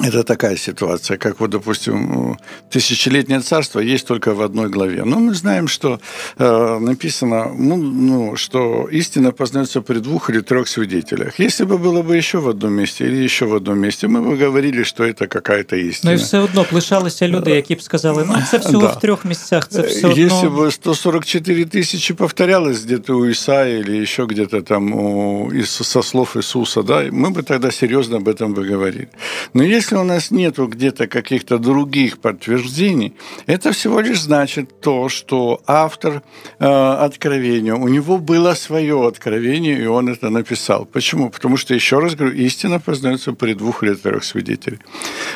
это 0.00 0.24
такая 0.24 0.56
ситуация, 0.56 1.16
как 1.18 1.40
вот, 1.40 1.50
допустим, 1.50 2.36
тысячелетнее 2.70 3.40
царство 3.40 3.80
есть 3.80 4.06
только 4.06 4.34
в 4.34 4.42
одной 4.42 4.68
главе. 4.68 5.04
Но 5.04 5.20
мы 5.20 5.34
знаем, 5.34 5.68
что 5.68 6.00
э, 6.38 6.78
написано, 6.80 7.54
ну, 7.58 7.76
ну, 7.76 8.36
что 8.36 8.88
истина 8.92 9.30
познается 9.30 9.80
при 9.80 10.00
двух 10.00 10.30
или 10.30 10.40
трех 10.40 10.68
свидетелях. 10.68 11.38
Если 11.38 11.64
бы 11.64 11.78
было 11.78 12.02
бы 12.02 12.16
еще 12.16 12.38
в 12.38 12.48
одном 12.48 12.72
месте 12.72 13.06
или 13.06 13.22
еще 13.22 13.46
в 13.46 13.54
одном 13.54 13.78
месте, 13.78 14.08
мы 14.08 14.20
бы 14.20 14.36
говорили, 14.36 14.82
что 14.82 15.04
это 15.04 15.28
какая-то 15.28 15.76
истина. 15.76 16.12
Ну 16.12 16.18
и 16.18 16.20
все 16.20 16.38
одно 16.38 16.66
лишалися 16.72 17.28
люди, 17.28 17.50
які 17.50 17.74
б 17.74 17.82
сказали, 17.82 18.24
ну 18.28 18.34
це 18.50 18.58
всього 18.58 18.82
да. 18.82 18.92
в 18.92 19.00
трех 19.00 19.24
местах, 19.24 19.68
це 19.68 19.82
все 19.82 20.08
одно... 20.08 20.22
Если 20.24 20.48
бы 20.48 20.70
144 20.70 21.64
тысячи 21.64 22.14
повторялось 22.14 22.84
где-то 22.84 23.18
у 23.18 23.30
Исаия 23.30 23.78
или 23.78 24.02
еще 24.02 24.26
где-то 24.26 24.62
там 24.62 24.92
у, 24.94 25.52
со 25.64 26.02
слов 26.02 26.36
Иисуса, 26.36 26.82
да, 26.82 27.04
мы 27.12 27.30
бы 27.30 27.42
тогда 27.42 27.70
серьезно 27.70 28.16
об 28.16 28.28
этом 28.28 28.54
бы 28.54 28.70
говорили. 28.70 29.08
Но 29.54 29.62
если 29.62 29.83
если 29.84 29.96
у 29.96 30.04
нас 30.04 30.30
нету 30.30 30.66
где-то 30.66 31.06
каких-то 31.06 31.58
других 31.58 32.18
подтверждений, 32.18 33.12
это 33.46 33.70
всего 33.70 34.00
лишь 34.00 34.22
значит 34.22 34.80
то, 34.80 35.10
что 35.10 35.60
автор 35.66 36.22
э, 36.58 36.64
откровения, 36.64 37.74
у 37.74 37.88
него 37.88 38.16
было 38.16 38.54
свое 38.54 39.06
откровение, 39.06 39.78
и 39.78 39.86
он 39.86 40.08
это 40.08 40.30
написал. 40.30 40.86
Почему? 40.86 41.28
Потому 41.28 41.58
что, 41.58 41.74
еще 41.74 41.98
раз 41.98 42.14
говорю, 42.14 42.34
истина 42.34 42.80
познается 42.80 43.32
при 43.32 43.52
двух 43.52 43.82
или 43.82 43.94
трех 43.94 44.24
свидетелей. 44.24 44.78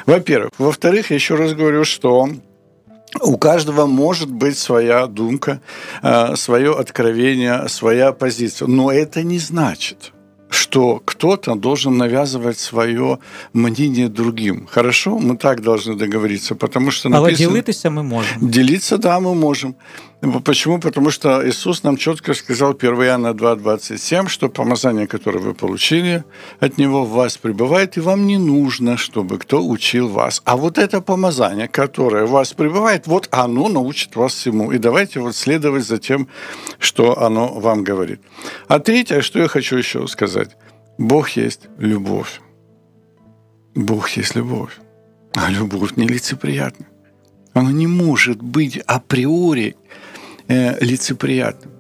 Во-первых. 0.07 0.51
Во-вторых, 0.59 1.11
еще 1.11 1.35
раз 1.35 1.53
говорю, 1.53 1.85
что 1.85 2.31
у 3.21 3.37
каждого 3.37 3.85
может 3.85 4.31
быть 4.31 4.57
своя 4.57 5.07
думка, 5.07 5.61
э, 6.03 6.37
свое 6.37 6.75
откровение, 6.75 7.69
своя 7.69 8.13
позиция. 8.13 8.67
Но 8.67 8.91
это 8.91 9.23
не 9.23 9.39
значит, 9.39 10.13
что 10.51 11.03
кто-то 11.05 11.55
должен 11.55 11.97
навязывать 11.97 12.59
свое 12.59 13.19
мнение 13.53 14.09
другим. 14.09 14.67
Хорошо, 14.71 15.19
мы 15.19 15.37
так 15.37 15.63
должны 15.63 15.95
договориться, 15.95 16.55
потому 16.55 16.91
что 16.91 17.09
написано... 17.09 17.49
Але 17.49 17.63
делиться 17.63 17.91
мы 17.91 18.03
можем. 18.03 18.51
Делиться, 18.51 18.99
да, 18.99 19.21
мы 19.21 19.35
можем. 19.35 19.75
Почему? 20.21 20.81
Потому 20.81 21.11
что 21.11 21.49
Иисус 21.49 21.85
нам 21.85 21.97
четко 21.97 22.35
сказал 22.35 22.73
1 22.73 22.95
Иоанна 23.05 23.35
2,27, 23.35 24.29
что 24.29 24.49
помазание, 24.49 25.07
которое 25.07 25.39
вы 25.39 25.55
получили 25.55 26.25
от 26.59 26.77
Него, 26.77 27.05
в 27.05 27.11
вас 27.11 27.39
пребывает, 27.39 27.97
и 27.97 28.01
вам 28.01 28.27
не 28.27 28.37
нужно, 28.37 28.97
чтобы 28.97 29.39
кто 29.39 29.65
учил 29.65 30.09
вас. 30.09 30.43
А 30.45 30.57
вот 30.57 30.77
это 30.77 31.01
помазание, 31.01 31.69
которое 31.69 32.25
в 32.25 32.31
вас 32.31 32.53
пребывает, 32.53 33.07
вот 33.07 33.29
оно 33.31 33.69
научит 33.69 34.17
вас 34.17 34.35
всему. 34.35 34.73
И 34.73 34.79
давайте 34.79 35.21
вот 35.21 35.37
следовать 35.37 35.87
за 35.87 35.99
тем, 35.99 36.27
что 36.81 37.23
оно 37.23 37.61
вам 37.61 37.85
говорит. 37.85 38.21
А 38.67 38.81
третье, 38.81 39.21
что 39.21 39.39
я 39.39 39.47
хочу 39.47 39.77
еще 39.77 40.09
сказать. 40.09 40.57
Бог 40.99 41.31
есть 41.31 41.69
любовь. 41.79 42.41
Бог 43.77 44.09
есть 44.11 44.35
любовь. 44.35 44.73
А 45.35 45.49
любовь 45.49 45.93
нелицеприятна. 45.95 46.87
Она 47.55 47.71
не 47.71 47.87
может 47.87 48.43
быть 48.43 48.79
априори 48.79 49.77
э, 50.48 50.78
лицеприятным. 50.82 51.72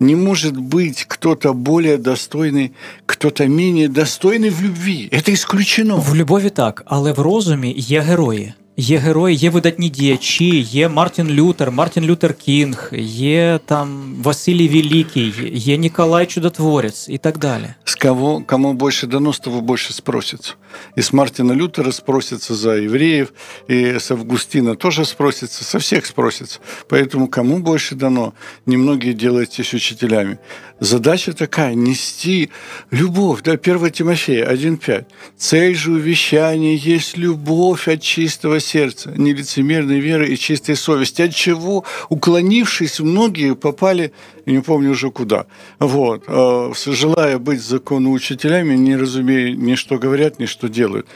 Не 0.00 0.16
может 0.16 0.56
быть 0.56 1.04
кто-то 1.08 1.52
более 1.52 1.98
достойный, 1.98 2.72
кто-то 3.06 3.46
менее 3.46 3.88
достойный 3.88 4.50
в 4.50 4.62
любви. 4.62 5.08
Это 5.12 5.32
исключено. 5.32 5.96
В 5.96 6.16
любові 6.16 6.50
так, 6.50 6.82
але 6.86 7.12
в 7.12 7.18
розумі 7.18 7.74
є 7.78 8.00
герої. 8.00 8.54
Є 8.76 8.98
герої, 8.98 9.36
є 9.36 9.50
видатні 9.50 9.88
діячі, 9.88 10.60
є 10.60 10.88
Мартін 10.88 11.30
Лютер, 11.30 11.70
Мартін 11.70 12.04
Лютер 12.04 12.34
Кінг, 12.34 12.90
є 12.98 13.60
там 13.66 14.14
Василій 14.22 14.68
Великий, 14.68 15.34
є 15.52 15.76
Ніколай 15.76 16.26
Чудотворець 16.26 17.08
і 17.08 17.18
так 17.18 17.38
далі. 17.38 17.74
С 17.84 17.94
кого, 17.94 18.42
кому 18.46 18.72
больше 18.72 19.06
дано, 19.06 19.32
с 19.32 19.40
того 19.40 19.60
больше 19.60 19.92
спросится. 19.92 20.54
И 20.96 21.00
с 21.00 21.12
Мартина 21.12 21.52
Лютера 21.52 21.92
спросится 21.92 22.54
за 22.54 22.76
евреев, 22.76 23.32
и 23.70 23.98
с 23.98 24.10
Августина 24.10 24.74
тоже 24.74 25.04
спросится, 25.04 25.64
со 25.64 25.78
всех 25.78 26.06
спросится. 26.06 26.60
Поэтому 26.88 27.28
кому 27.28 27.58
больше 27.58 27.94
дано, 27.94 28.32
немногие 28.66 29.14
делаетесь 29.14 29.74
учителями. 29.74 30.38
Задача 30.80 31.32
такая – 31.32 31.74
нести 31.74 32.50
любовь. 32.90 33.42
Да, 33.42 33.52
1 33.52 33.90
Тимофея 33.90 34.46
1.5. 34.46 35.04
Цель 35.36 35.74
же 35.74 35.92
увещания 35.92 36.76
есть 36.76 37.18
любовь 37.18 37.88
от 37.88 38.02
чистого 38.02 38.60
сердца, 38.65 39.13
нелицемерной 39.15 39.99
веры 39.99 40.27
и 40.27 40.37
чистой 40.37 40.75
совести, 40.75 41.21
от 41.21 41.33
чего, 41.33 41.85
уклонившись, 42.09 42.99
многие 42.99 43.55
попали, 43.55 44.11
не 44.45 44.61
помню 44.61 44.91
уже 44.91 45.11
куда, 45.11 45.45
вот, 45.79 46.23
э, 46.27 46.73
желая 46.85 47.37
быть 47.37 47.61
законоучителями, 47.61 48.75
не 48.75 48.95
разумея 48.95 49.55
ни 49.55 49.75
что 49.75 49.97
говорят, 49.97 50.39
ни 50.39 50.45
что 50.45 50.67
делают. 50.67 51.07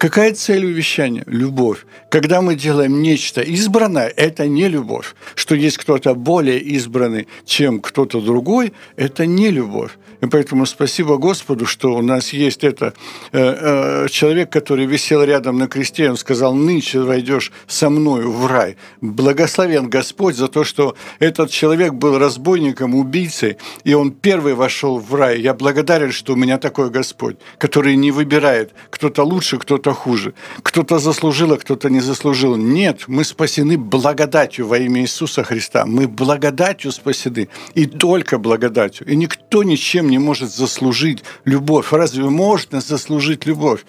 Какая 0.00 0.32
цель 0.32 0.64
увещания? 0.64 1.24
Любовь. 1.26 1.84
Когда 2.08 2.40
мы 2.40 2.54
делаем 2.54 3.02
нечто 3.02 3.42
избранное, 3.42 4.08
это 4.16 4.46
не 4.46 4.66
любовь. 4.66 5.14
Что 5.34 5.54
есть 5.54 5.76
кто-то 5.76 6.14
более 6.14 6.58
избранный, 6.58 7.28
чем 7.44 7.80
кто-то 7.80 8.22
другой, 8.22 8.72
это 8.96 9.26
не 9.26 9.50
любовь. 9.50 9.90
И 10.20 10.26
поэтому 10.26 10.66
спасибо 10.66 11.16
Господу, 11.16 11.66
что 11.66 11.94
у 11.94 12.02
нас 12.02 12.32
есть 12.32 12.62
это 12.64 12.92
э, 13.32 14.04
э, 14.04 14.08
человек, 14.10 14.50
который 14.50 14.84
висел 14.84 15.22
рядом 15.22 15.58
на 15.58 15.66
кресте, 15.66 16.10
он 16.10 16.16
сказал, 16.16 16.54
нынче 16.54 17.00
войдешь 17.00 17.52
со 17.66 17.88
мною 17.88 18.30
в 18.30 18.46
рай. 18.46 18.76
Благословен 19.00 19.88
Господь 19.88 20.36
за 20.36 20.48
то, 20.48 20.64
что 20.64 20.94
этот 21.20 21.50
человек 21.50 21.94
был 21.94 22.18
разбойником, 22.18 22.94
убийцей, 22.94 23.56
и 23.84 23.94
он 23.94 24.10
первый 24.10 24.54
вошел 24.54 24.98
в 24.98 25.14
рай. 25.14 25.40
Я 25.40 25.54
благодарен, 25.54 26.12
что 26.12 26.34
у 26.34 26.36
меня 26.36 26.58
такой 26.58 26.90
Господь, 26.90 27.36
который 27.58 27.96
не 27.96 28.10
выбирает, 28.10 28.72
кто-то 28.90 29.22
лучше, 29.24 29.58
кто-то 29.58 29.94
хуже, 29.94 30.34
кто-то 30.62 30.98
заслужил, 30.98 31.52
а 31.52 31.56
кто-то 31.56 31.88
не 31.88 32.00
заслужил. 32.00 32.56
Нет, 32.56 33.04
мы 33.06 33.24
спасены 33.24 33.78
благодатью 33.78 34.66
во 34.66 34.78
имя 34.78 35.00
Иисуса 35.00 35.44
Христа. 35.44 35.86
Мы 35.86 36.08
благодатью 36.08 36.92
спасены, 36.92 37.48
и 37.74 37.86
только 37.86 38.38
благодатью. 38.38 39.06
И 39.06 39.16
никто 39.16 39.62
ничем 39.62 40.09
не 40.10 40.18
может 40.18 40.50
заслужить 40.50 41.24
любовь. 41.46 41.92
Разве 41.92 42.24
можно 42.24 42.80
заслужить 42.80 43.46
любовь? 43.46 43.84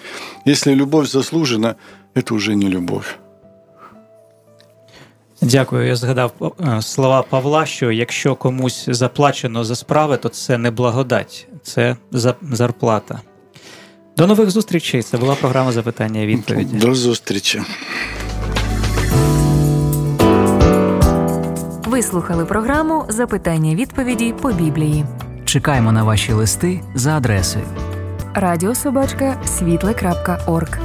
Если 0.46 0.76
любовь 0.76 1.08
заслужена, 1.08 1.76
это 2.16 2.34
уже 2.34 2.56
не 2.56 2.70
любовь. 2.70 3.18
Дякую. 5.42 5.88
Я 5.88 5.96
згадав 5.96 6.32
е, 6.60 6.82
слова 6.82 7.22
Павла, 7.22 7.66
що 7.66 7.92
якщо 7.92 8.36
комусь 8.36 8.86
заплачено 8.88 9.64
за 9.64 9.76
справи, 9.76 10.18
то 10.18 10.30
це 10.30 10.58
не 10.58 10.72
благодать, 10.72 11.48
це 11.64 11.96
зарплата. 12.42 13.22
До 14.18 14.28
нових 14.28 14.50
зустрічей. 14.50 15.02
Це 15.02 15.18
була 15.18 15.36
програма 15.36 15.72
запитання 15.72 16.22
і 16.22 16.26
відповіді. 16.28 16.78
До 16.78 16.96
зустрічі. 16.96 17.62
Ви 21.86 22.04
слухали 22.04 22.46
програму 22.46 23.06
Запитання 23.10 23.76
відповіді 23.76 24.34
по 24.42 24.52
біблії. 24.52 25.06
Чекаємо 25.51 25.93
на 25.93 26.05
ваші 26.05 26.33
листи 26.33 26.81
за 26.95 27.17
адресою 27.17 27.64
радіособачка 28.37 29.37
світле.орг. 29.45 30.79